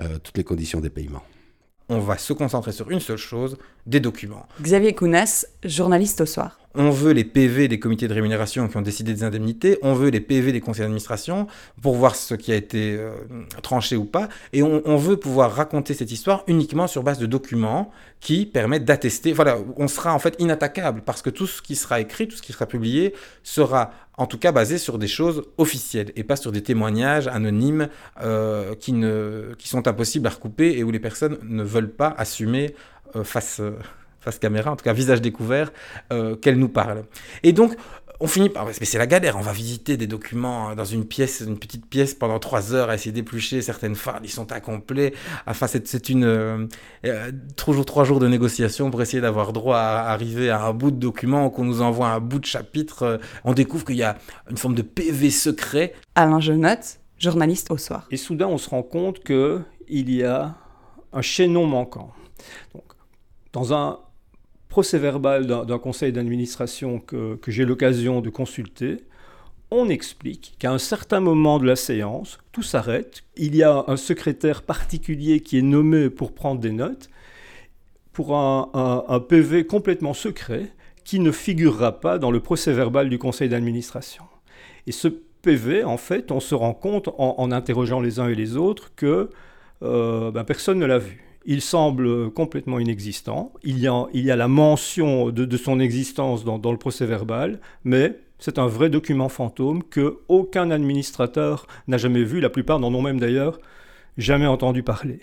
euh, 0.00 0.18
toutes 0.18 0.36
les 0.36 0.44
conditions 0.44 0.80
des 0.80 0.90
paiements 0.90 1.22
on 1.88 1.98
va 1.98 2.18
se 2.18 2.32
concentrer 2.32 2.72
sur 2.72 2.90
une 2.90 3.00
seule 3.00 3.18
chose, 3.18 3.56
des 3.86 4.00
documents. 4.00 4.46
Xavier 4.60 4.94
Kounès, 4.94 5.46
journaliste 5.64 6.20
au 6.22 6.26
soir. 6.26 6.58
On 6.76 6.90
veut 6.90 7.12
les 7.12 7.22
PV 7.22 7.68
des 7.68 7.78
comités 7.78 8.08
de 8.08 8.14
rémunération 8.14 8.66
qui 8.66 8.76
ont 8.76 8.82
décidé 8.82 9.14
des 9.14 9.22
indemnités, 9.22 9.78
on 9.82 9.94
veut 9.94 10.08
les 10.08 10.20
PV 10.20 10.50
des 10.50 10.60
conseils 10.60 10.82
d'administration 10.82 11.46
pour 11.80 11.94
voir 11.94 12.16
ce 12.16 12.34
qui 12.34 12.50
a 12.50 12.56
été 12.56 12.96
euh, 12.98 13.12
tranché 13.62 13.96
ou 13.96 14.04
pas, 14.04 14.28
et 14.52 14.62
on, 14.64 14.96
veut 14.96 15.16
pouvoir 15.16 15.52
raconter 15.52 15.94
cette 15.94 16.10
histoire 16.10 16.42
uniquement 16.48 16.86
sur 16.88 17.04
base 17.04 17.18
de 17.18 17.26
documents 17.26 17.92
qui 18.20 18.44
permettent 18.44 18.84
d'attester. 18.84 19.32
Voilà, 19.32 19.58
on 19.76 19.86
sera 19.86 20.14
en 20.14 20.18
fait 20.18 20.34
inattaquable 20.40 21.02
parce 21.04 21.22
que 21.22 21.30
tout 21.30 21.46
ce 21.46 21.62
qui 21.62 21.76
sera 21.76 22.00
écrit, 22.00 22.26
tout 22.26 22.36
ce 22.36 22.42
qui 22.42 22.52
sera 22.52 22.66
publié 22.66 23.14
sera 23.44 23.92
en 24.16 24.26
tout 24.26 24.38
cas 24.38 24.50
basé 24.50 24.78
sur 24.78 24.98
des 24.98 25.08
choses 25.08 25.42
officielles 25.58 26.12
et 26.16 26.24
pas 26.24 26.36
sur 26.36 26.50
des 26.50 26.62
témoignages 26.62 27.28
anonymes 27.28 27.88
euh, 28.20 28.74
qui, 28.74 28.92
ne, 28.92 29.54
qui 29.58 29.68
sont 29.68 29.86
impossibles 29.86 30.26
à 30.26 30.30
recouper 30.30 30.76
et 30.76 30.82
où 30.82 30.90
les 30.90 31.00
personnes 31.00 31.38
ne 31.42 31.62
veulent 31.62 31.92
pas 31.92 32.14
assumer 32.16 32.74
euh, 33.14 33.22
face 33.22 33.60
face 34.24 34.38
caméra, 34.38 34.72
en 34.72 34.76
tout 34.76 34.84
cas 34.84 34.92
visage 34.92 35.20
découvert, 35.20 35.72
euh, 36.12 36.34
qu'elle 36.36 36.58
nous 36.58 36.68
parle. 36.68 37.04
Et 37.42 37.52
donc, 37.52 37.76
on 38.20 38.26
finit 38.26 38.48
par... 38.48 38.66
Mais 38.66 38.72
c'est 38.72 38.98
la 38.98 39.06
galère, 39.06 39.36
on 39.36 39.42
va 39.42 39.52
visiter 39.52 39.96
des 39.96 40.06
documents 40.06 40.68
hein, 40.68 40.74
dans 40.74 40.84
une 40.84 41.04
pièce, 41.04 41.42
une 41.46 41.58
petite 41.58 41.86
pièce 41.86 42.14
pendant 42.14 42.38
trois 42.38 42.72
heures, 42.72 42.88
à 42.88 42.94
essayer 42.94 43.12
d'éplucher 43.12 43.60
certaines 43.60 43.96
fardes, 43.96 44.24
ils 44.24 44.30
sont 44.30 44.52
incomplets. 44.52 45.12
Enfin, 45.46 45.66
c'est 45.66 46.08
une... 46.08 46.24
Euh, 46.24 46.66
euh, 47.04 47.32
toujours 47.56 47.84
trois 47.84 48.04
jours 48.04 48.20
de 48.20 48.28
négociation 48.28 48.90
pour 48.90 49.02
essayer 49.02 49.20
d'avoir 49.20 49.52
droit 49.52 49.78
à 49.78 50.10
arriver 50.10 50.48
à 50.50 50.64
un 50.64 50.72
bout 50.72 50.90
de 50.90 50.96
document, 50.96 51.50
qu'on 51.50 51.64
nous 51.64 51.82
envoie 51.82 52.08
un 52.08 52.20
bout 52.20 52.38
de 52.38 52.46
chapitre. 52.46 53.20
on 53.44 53.52
découvre 53.52 53.84
qu'il 53.84 53.96
y 53.96 54.02
a 54.02 54.16
une 54.50 54.56
forme 54.56 54.74
de 54.74 54.82
PV 54.82 55.30
secret. 55.30 55.92
Alain 56.14 56.40
Genotte, 56.40 57.00
journaliste 57.18 57.70
au 57.70 57.76
soir. 57.76 58.06
Et 58.10 58.16
soudain, 58.16 58.46
on 58.46 58.58
se 58.58 58.70
rend 58.70 58.82
compte 58.82 59.22
qu'il 59.22 59.64
y 60.10 60.22
a 60.22 60.54
un 61.12 61.22
chaînon 61.22 61.66
manquant. 61.66 62.12
Donc, 62.72 62.84
dans 63.52 63.72
un 63.74 63.98
procès 64.74 64.98
verbal 64.98 65.46
d'un 65.46 65.78
conseil 65.78 66.10
d'administration 66.10 66.98
que, 66.98 67.38
j'ai 67.46 67.64
l'occasion 67.64 68.20
de 68.20 68.28
consulter, 68.28 69.04
on 69.70 69.88
explique 69.88 70.56
qu'à 70.58 70.72
un 70.72 70.78
certain 70.78 71.20
moment 71.20 71.60
de 71.60 71.64
la 71.64 71.76
séance, 71.76 72.38
tout 72.50 72.64
s'arrête. 72.64 73.22
Il 73.36 73.54
y 73.54 73.62
a 73.62 73.84
un 73.86 73.96
secrétaire 73.96 74.62
particulier 74.62 75.38
qui 75.38 75.58
est 75.58 75.62
nommé 75.62 76.10
pour 76.10 76.32
prendre 76.32 76.60
des 76.60 76.72
notes 76.72 77.08
pour 78.12 78.36
un, 78.36 79.20
PV 79.28 79.64
complètement 79.64 80.12
secret 80.12 80.72
qui 81.04 81.20
ne 81.20 81.30
figurera 81.30 82.00
pas 82.00 82.18
dans 82.18 82.32
le 82.32 82.40
procès 82.40 82.72
verbal 82.72 83.08
du 83.08 83.16
conseil 83.16 83.48
d'administration. 83.48 84.24
Et 84.88 84.92
ce 84.92 85.06
PV, 85.06 85.84
en 85.84 85.98
fait, 85.98 86.32
on 86.32 86.40
se 86.40 86.56
rend 86.56 86.74
compte 86.74 87.10
en, 87.16 87.52
interrogeant 87.52 88.00
les 88.00 88.18
uns 88.18 88.28
et 88.28 88.34
les 88.34 88.56
autres 88.56 88.92
que 88.96 89.30
euh, 89.84 90.32
ben, 90.32 90.42
personne 90.42 90.80
ne 90.80 90.86
l'a 90.86 90.98
vu 90.98 91.24
il 91.46 91.60
semble 91.60 92.30
complètement 92.30 92.78
inexistant. 92.78 93.52
Il 93.62 93.78
y 93.78 93.88
a, 93.88 94.36
la 94.36 94.48
mention 94.48 95.30
de, 95.30 95.56
son 95.56 95.80
existence 95.80 96.44
dans, 96.44 96.72
le 96.72 96.78
procès 96.78 97.06
verbal, 97.06 97.60
mais 97.84 98.18
C'est 98.38 98.58
un 98.58 98.66
vrai 98.66 98.90
document 98.90 99.28
fantôme 99.28 99.82
que 99.82 100.18
aucun 100.28 100.70
administrateur 100.70 101.66
n'a 101.86 101.96
jamais 101.96 102.24
vu, 102.24 102.40
la 102.40 102.50
plupart 102.50 102.80
n'en 102.80 102.92
ont 102.92 103.02
même 103.02 103.20
d'ailleurs 103.20 103.58
jamais 104.18 104.46
entendu 104.46 104.82
parler. 104.82 105.20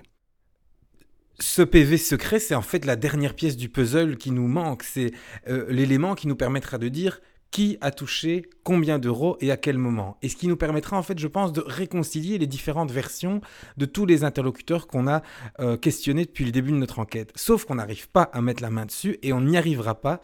Ce 1.39 1.62
PV 1.62 1.97
secret, 1.97 2.39
c'est 2.39 2.55
en 2.55 2.62
fait 2.62 2.86
la 2.86 2.95
dernière 2.95 3.34
pièce 3.34 3.57
du 3.57 3.67
puzzle 3.67 4.17
qui 4.17 4.31
nous 4.31 4.47
manque. 4.47 4.84
C'est 4.84 5.12
euh, 5.47 5.65
l'élément 5.69 6.13
qui 6.13 6.27
nous 6.27 6.36
permettra 6.36 6.77
de 6.77 6.88
dire 6.88 7.19
qui 7.51 7.77
a 7.81 7.91
touché 7.91 8.45
combien 8.63 8.97
d'euros 8.97 9.37
et 9.41 9.51
à 9.51 9.57
quel 9.57 9.77
moment. 9.77 10.17
Et 10.21 10.29
ce 10.29 10.37
qui 10.37 10.47
nous 10.47 10.55
permettra 10.55 10.97
en 10.97 11.03
fait, 11.03 11.19
je 11.19 11.27
pense, 11.27 11.51
de 11.51 11.61
réconcilier 11.65 12.37
les 12.37 12.47
différentes 12.47 12.91
versions 12.91 13.41
de 13.77 13.85
tous 13.85 14.05
les 14.05 14.23
interlocuteurs 14.23 14.87
qu'on 14.87 15.07
a 15.07 15.21
euh, 15.59 15.75
questionnés 15.75 16.25
depuis 16.25 16.45
le 16.45 16.51
début 16.51 16.71
de 16.71 16.77
notre 16.77 16.99
enquête. 16.99 17.31
Sauf 17.35 17.65
qu'on 17.65 17.75
n'arrive 17.75 18.09
pas 18.09 18.23
à 18.33 18.41
mettre 18.41 18.63
la 18.63 18.69
main 18.69 18.85
dessus 18.85 19.19
et 19.21 19.33
on 19.33 19.41
n'y 19.41 19.57
arrivera 19.57 19.95
pas 19.95 20.21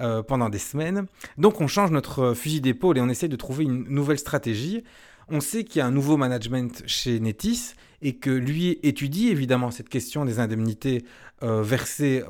euh, 0.00 0.22
pendant 0.22 0.48
des 0.48 0.58
semaines. 0.58 1.06
Donc 1.36 1.60
on 1.60 1.68
change 1.68 1.90
notre 1.90 2.32
fusil 2.32 2.62
d'épaule 2.62 2.96
et 2.96 3.02
on 3.02 3.10
essaie 3.10 3.28
de 3.28 3.36
trouver 3.36 3.64
une 3.64 3.84
nouvelle 3.84 4.18
stratégie. 4.18 4.82
On 5.28 5.40
sait 5.40 5.64
qu'il 5.64 5.80
y 5.80 5.82
a 5.82 5.86
un 5.86 5.92
nouveau 5.92 6.16
management 6.16 6.82
chez 6.86 7.20
Netis 7.20 7.74
et 8.00 8.16
que 8.16 8.30
lui 8.30 8.78
étudie 8.82 9.28
évidemment 9.28 9.70
cette 9.70 9.90
question 9.90 10.24
des 10.24 10.40
indemnités 10.40 11.04
euh, 11.42 11.62
versées 11.62 12.22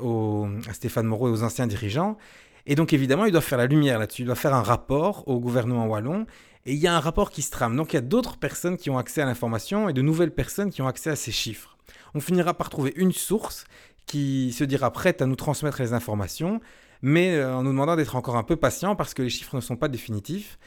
à 0.67 0.73
Stéphane 0.73 1.07
Moreau 1.07 1.29
et 1.29 1.31
aux 1.31 1.43
anciens 1.43 1.67
dirigeants. 1.67 2.17
Et 2.65 2.75
donc 2.75 2.93
évidemment, 2.93 3.25
il 3.25 3.31
doit 3.31 3.41
faire 3.41 3.57
la 3.57 3.67
lumière 3.67 3.99
là-dessus, 3.99 4.23
il 4.23 4.25
doit 4.25 4.35
faire 4.35 4.53
un 4.53 4.63
rapport 4.63 5.27
au 5.27 5.39
gouvernement 5.39 5.87
wallon. 5.87 6.25
Et 6.65 6.73
il 6.73 6.79
y 6.79 6.87
a 6.87 6.95
un 6.95 6.99
rapport 6.99 7.31
qui 7.31 7.41
se 7.41 7.49
trame. 7.49 7.75
Donc 7.75 7.93
il 7.93 7.95
y 7.95 7.99
a 7.99 8.01
d'autres 8.01 8.37
personnes 8.37 8.77
qui 8.77 8.89
ont 8.89 8.97
accès 8.97 9.21
à 9.21 9.25
l'information 9.25 9.89
et 9.89 9.93
de 9.93 10.01
nouvelles 10.01 10.33
personnes 10.33 10.69
qui 10.69 10.81
ont 10.81 10.87
accès 10.87 11.09
à 11.09 11.15
ces 11.15 11.31
chiffres. 11.31 11.77
On 12.13 12.19
finira 12.19 12.53
par 12.53 12.69
trouver 12.69 12.93
une 12.95 13.11
source 13.11 13.65
qui 14.05 14.51
se 14.51 14.63
dira 14.63 14.91
prête 14.91 15.21
à 15.21 15.25
nous 15.25 15.35
transmettre 15.35 15.81
les 15.81 15.93
informations, 15.93 16.59
mais 17.01 17.35
euh, 17.35 17.55
en 17.55 17.63
nous 17.63 17.71
demandant 17.71 17.95
d'être 17.95 18.15
encore 18.15 18.35
un 18.35 18.43
peu 18.43 18.55
patient 18.55 18.95
parce 18.95 19.13
que 19.13 19.21
les 19.21 19.29
chiffres 19.29 19.55
ne 19.55 19.61
sont 19.61 19.77
pas 19.77 19.87
définitifs 19.87 20.59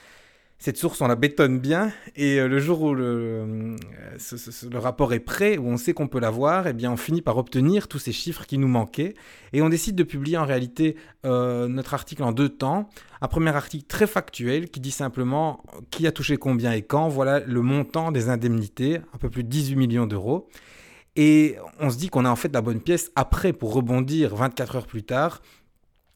cette 0.64 0.79
source, 0.79 1.03
on 1.03 1.09
la 1.09 1.14
bétonne 1.14 1.59
bien, 1.59 1.92
et 2.16 2.40
euh, 2.40 2.48
le 2.48 2.59
jour 2.59 2.81
où 2.81 2.94
le, 2.94 3.05
euh, 3.05 3.77
le, 4.70 4.79
rapport 4.79 5.12
est 5.12 5.20
prêt, 5.20 5.59
où 5.59 5.66
on 5.66 5.77
sait 5.77 5.92
qu'on 5.92 6.09
peut 6.09 6.20
l'avoir, 6.20 6.66
eh 6.66 6.72
bien, 6.72 6.90
on 6.90 6.96
finit 6.96 7.20
par 7.20 7.37
obtenir 7.37 7.87
tous 7.87 7.98
ces 7.98 8.12
chiffres 8.12 8.46
qui 8.46 8.57
nous 8.57 8.66
manquaient, 8.66 9.12
et 9.53 9.61
on 9.61 9.68
décide 9.68 9.94
de 9.94 10.05
publier 10.05 10.38
en 10.38 10.46
réalité 10.46 10.96
euh, 11.27 11.68
notre 11.68 11.92
article 11.92 12.22
en 12.22 12.33
deux 12.33 12.48
temps. 12.48 12.88
Un 13.20 13.29
premier 13.29 13.55
article 13.55 13.85
très 13.85 14.07
factuel 14.07 14.70
qui 14.70 14.81
dit 14.81 14.90
simplement 14.90 15.62
qui 15.90 16.07
a 16.07 16.12
touché 16.12 16.38
combien 16.38 16.72
et 16.72 16.81
quand, 16.81 17.09
voilà 17.09 17.40
le 17.40 17.61
montant 17.61 18.11
des 18.11 18.31
indemnités, 18.31 19.00
un 19.12 19.18
peu 19.18 19.29
plus 19.29 19.44
de 19.44 19.50
18 19.50 19.77
millions 19.77 20.07
d'euros. 20.07 20.48
Et 21.14 21.57
on 21.79 21.90
se 21.90 21.98
dit 21.98 22.09
qu'on 22.09 22.24
a 22.24 22.31
en 22.31 22.37
fait 22.37 22.53
la 22.55 22.62
bonne 22.62 22.81
pièce 22.81 23.12
après 23.16 23.53
pour 23.53 23.74
rebondir 23.74 24.35
24 24.35 24.77
heures 24.77 24.87
plus 24.87 25.03
tard 25.03 25.42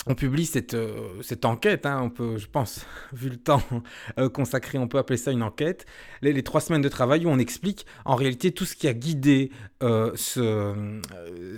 on 0.09 0.15
publie 0.15 0.47
cette, 0.47 0.75
euh, 0.75 1.23
cette 1.23 1.45
enquête, 1.45 1.85
hein, 1.85 2.01
on 2.03 2.11
peut, 2.11 2.39
je 2.39 2.47
pense, 2.47 2.87
vu 3.13 3.29
le 3.29 3.37
temps 3.37 3.63
euh, 4.19 4.29
consacré, 4.29 4.79
on 4.79 4.89
peut 4.89 4.99
appeler 4.99 5.19
ça 5.19 5.31
une 5.31 5.43
enquête, 5.43 5.87
les, 6.23 6.43
trois 6.43 6.61
semaines 6.61 6.83
de 6.83 6.89
travail 6.89 7.27
où 7.27 7.29
on 7.29 7.39
explique 7.39 7.87
en 8.05 8.17
réalité 8.17 8.53
tout 8.53 8.65
ce 8.65 8.75
qui 8.75 8.89
a 8.89 8.95
guidé 8.95 9.51
euh, 9.83 10.13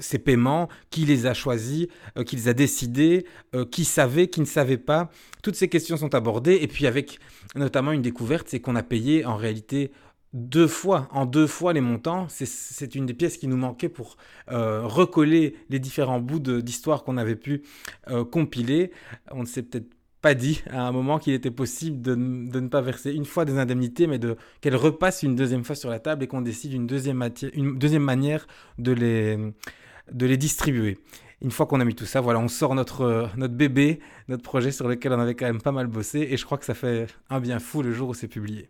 ces 0.01 0.19
paiements, 0.19 0.69
qui 0.91 1.05
les 1.05 1.27
a 1.27 1.35
choisis, 1.35 1.87
qui 2.27 2.37
les 2.37 2.49
a 2.49 2.53
décidés, 2.53 3.25
qui 3.71 3.85
savait, 3.85 4.27
qui 4.29 4.41
ne 4.41 4.47
savait 4.47 4.79
pas. 4.79 5.11
Toutes 5.43 5.55
ces 5.55 5.69
questions 5.69 5.97
sont 5.97 6.15
abordées 6.15 6.59
et 6.61 6.67
puis 6.67 6.87
avec 6.87 7.19
notamment 7.55 7.93
une 7.93 8.03
découverte, 8.03 8.49
c'est 8.49 8.61
qu'on 8.61 8.77
a 8.77 8.83
payé 8.83 9.25
en 9.25 9.37
réalité 9.37 9.93
deux 10.33 10.69
fois, 10.69 11.09
en 11.11 11.27
deux 11.27 11.47
fois 11.47 11.73
les 11.73 11.81
montants. 11.81 12.27
C'est 12.29 12.95
une 12.95 13.07
des 13.07 13.15
pièces 13.15 13.37
qui 13.37 13.49
nous 13.49 13.57
manquait 13.57 13.89
pour 13.89 14.17
euh, 14.51 14.83
recoller 14.85 15.57
les 15.69 15.79
différents 15.79 16.21
bouts 16.21 16.39
d'histoire 16.39 17.05
qu'on 17.05 17.17
avait 17.17 17.37
pu 17.37 17.63
euh, 18.09 18.25
compiler. 18.25 18.93
On 19.31 19.41
ne 19.41 19.47
s'est 19.47 19.63
peut-être 19.63 19.89
pas 20.21 20.35
dit 20.35 20.63
à 20.71 20.87
un 20.87 20.93
moment 20.93 21.19
qu'il 21.19 21.33
était 21.33 21.51
possible 21.51 22.03
de, 22.03 22.15
ne 22.15 22.69
pas 22.69 22.83
verser 22.83 23.13
une 23.13 23.25
fois 23.25 23.45
des 23.45 23.59
indemnités, 23.59 24.07
mais 24.07 24.21
qu'elles 24.61 24.77
repassent 24.77 25.23
une 25.23 25.35
deuxième 25.35 25.65
fois 25.65 25.75
sur 25.75 25.89
la 25.89 25.99
table 25.99 26.23
et 26.23 26.27
qu'on 26.27 26.43
décide 26.43 26.75
une 26.75 26.87
deuxième, 26.87 27.19
manière 27.99 28.47
de 28.79 28.93
les, 28.93 29.39
de 30.13 30.35
distribuer. 30.37 30.99
Une 31.43 31.51
fois 31.51 31.65
qu'on 31.65 31.81
a 31.81 31.87
mis 31.87 31.95
tout 31.95 32.05
ça, 32.05 32.21
voilà, 32.21 32.39
on 32.39 32.49
sort 32.49 32.75
notre, 32.75 33.31
notre 33.39 33.55
bébé, 33.55 34.01
notre 34.29 34.43
projet 34.43 34.73
sur 34.73 34.87
lequel 34.87 35.15
on 35.15 35.19
avait 35.21 35.35
quand 35.35 35.47
même 35.47 35.63
pas 35.63 35.73
mal 35.73 35.87
bossé, 35.87 36.29
et 36.31 36.37
je 36.37 36.45
crois 36.45 36.59
que 36.59 36.67
ça 36.67 36.75
fait 36.75 37.07
un 37.31 37.41
bien 37.41 37.59
fou 37.59 37.81
le 37.83 37.93
jour 37.93 38.11
où 38.11 38.15
c'est 38.15 38.29
publié 38.29 38.69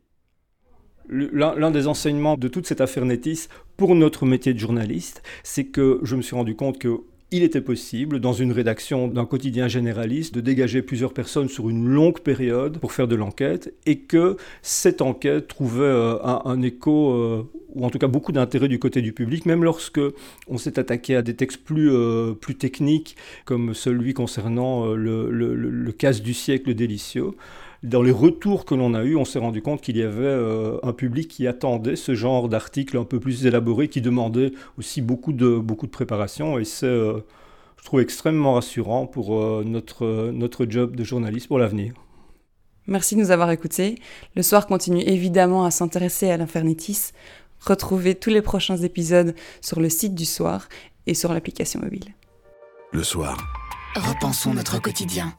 l'un 1.10 1.70
des 1.70 1.86
enseignements 1.86 2.36
de 2.36 2.48
toute 2.48 2.66
cette 2.66 2.80
affaire 2.80 3.04
Netis 3.04 3.48
pour 3.76 3.94
notre 3.94 4.26
métier 4.26 4.54
de 4.54 4.58
journaliste, 4.58 5.22
c'est 5.42 5.64
que 5.64 6.00
je 6.02 6.16
me 6.16 6.22
suis 6.22 6.36
rendu 6.36 6.54
compte 6.54 6.78
que 6.78 7.00
il 7.32 7.42
était 7.44 7.60
possible, 7.60 8.18
dans 8.18 8.32
une 8.32 8.50
rédaction 8.50 9.06
d'un 9.06 9.24
quotidien 9.24 9.68
généraliste, 9.68 10.34
de 10.34 10.40
dégager 10.40 10.82
plusieurs 10.82 11.12
personnes 11.12 11.48
sur 11.48 11.70
une 11.70 11.86
longue 11.86 12.18
période 12.20 12.78
pour 12.78 12.92
faire 12.92 13.06
de 13.06 13.14
l'enquête, 13.14 13.72
et 13.86 13.98
que 13.98 14.36
cette 14.62 15.00
enquête 15.00 15.46
trouvait 15.46 15.84
euh, 15.84 16.18
un, 16.22 16.60
écho, 16.62 17.12
euh, 17.12 17.48
ou 17.74 17.84
en 17.84 17.90
tout 17.90 17.98
cas 17.98 18.08
beaucoup 18.08 18.32
d'intérêt 18.32 18.66
du 18.66 18.80
côté 18.80 19.00
du 19.00 19.12
public, 19.12 19.46
même 19.46 19.62
lorsque 19.62 20.00
on 20.48 20.58
s'est 20.58 20.78
attaqué 20.78 21.14
à 21.14 21.22
des 21.22 21.34
textes 21.34 21.62
plus, 21.62 21.92
euh, 21.92 22.34
techniques, 22.58 23.16
comme 23.44 23.74
celui 23.74 24.12
concernant 24.12 24.86
le, 24.86 25.30
le, 25.30 25.54
le, 25.54 25.92
casse 25.92 26.22
du 26.22 26.34
siècle 26.34 26.74
délicieux 26.74 27.30
dans 27.82 28.02
les 28.02 28.10
retours 28.10 28.64
que 28.64 28.74
l'on 28.74 28.94
a 28.94 29.04
eus, 29.04 29.16
on 29.16 29.24
s'est 29.24 29.38
rendu 29.38 29.62
compte 29.62 29.80
qu'il 29.80 29.96
y 29.96 30.02
avait 30.02 30.24
euh, 30.24 30.78
un 30.82 30.92
public 30.92 31.28
qui 31.28 31.46
attendait 31.46 31.96
ce 31.96 32.14
genre 32.14 32.48
d'articles 32.48 32.98
un 32.98 33.04
peu 33.04 33.20
plus 33.20 33.46
élaborés, 33.46 33.88
qui 33.88 34.02
demandait 34.02 34.52
aussi 34.78 35.00
beaucoup 35.00 35.32
de, 35.32 35.58
beaucoup 35.58 35.86
de 35.86 35.90
préparation. 35.90 36.58
Et 36.58 36.64
c'est, 36.64 36.86
euh, 36.86 37.20
je 37.78 37.84
trouve, 37.84 38.00
extrêmement 38.00 38.54
rassurant 38.54 39.06
pour 39.06 39.40
euh, 39.40 39.64
notre, 39.64 40.30
notre 40.30 40.66
job 40.66 40.94
de 40.94 41.04
journaliste 41.04 41.48
pour 41.48 41.58
l'avenir. 41.58 41.94
Merci 42.86 43.14
de 43.14 43.20
nous 43.20 43.30
avoir 43.30 43.50
écoutés. 43.50 43.96
Le 44.36 44.42
soir 44.42 44.66
continue 44.66 45.02
évidemment 45.02 45.64
à 45.64 45.70
s'intéresser 45.70 46.30
à 46.30 46.36
l'Infernitis. 46.36 47.12
Retrouvez 47.60 48.14
tous 48.14 48.30
les 48.30 48.42
prochains 48.42 48.78
épisodes 48.78 49.34
sur 49.60 49.80
le 49.80 49.88
site 49.88 50.14
du 50.14 50.24
soir 50.24 50.68
et 51.06 51.14
sur 51.14 51.32
l'application 51.32 51.80
mobile. 51.80 52.14
Le 52.92 53.02
soir. 53.02 53.38
Repensons 53.94 54.54
notre 54.54 54.80
quotidien. 54.80 55.32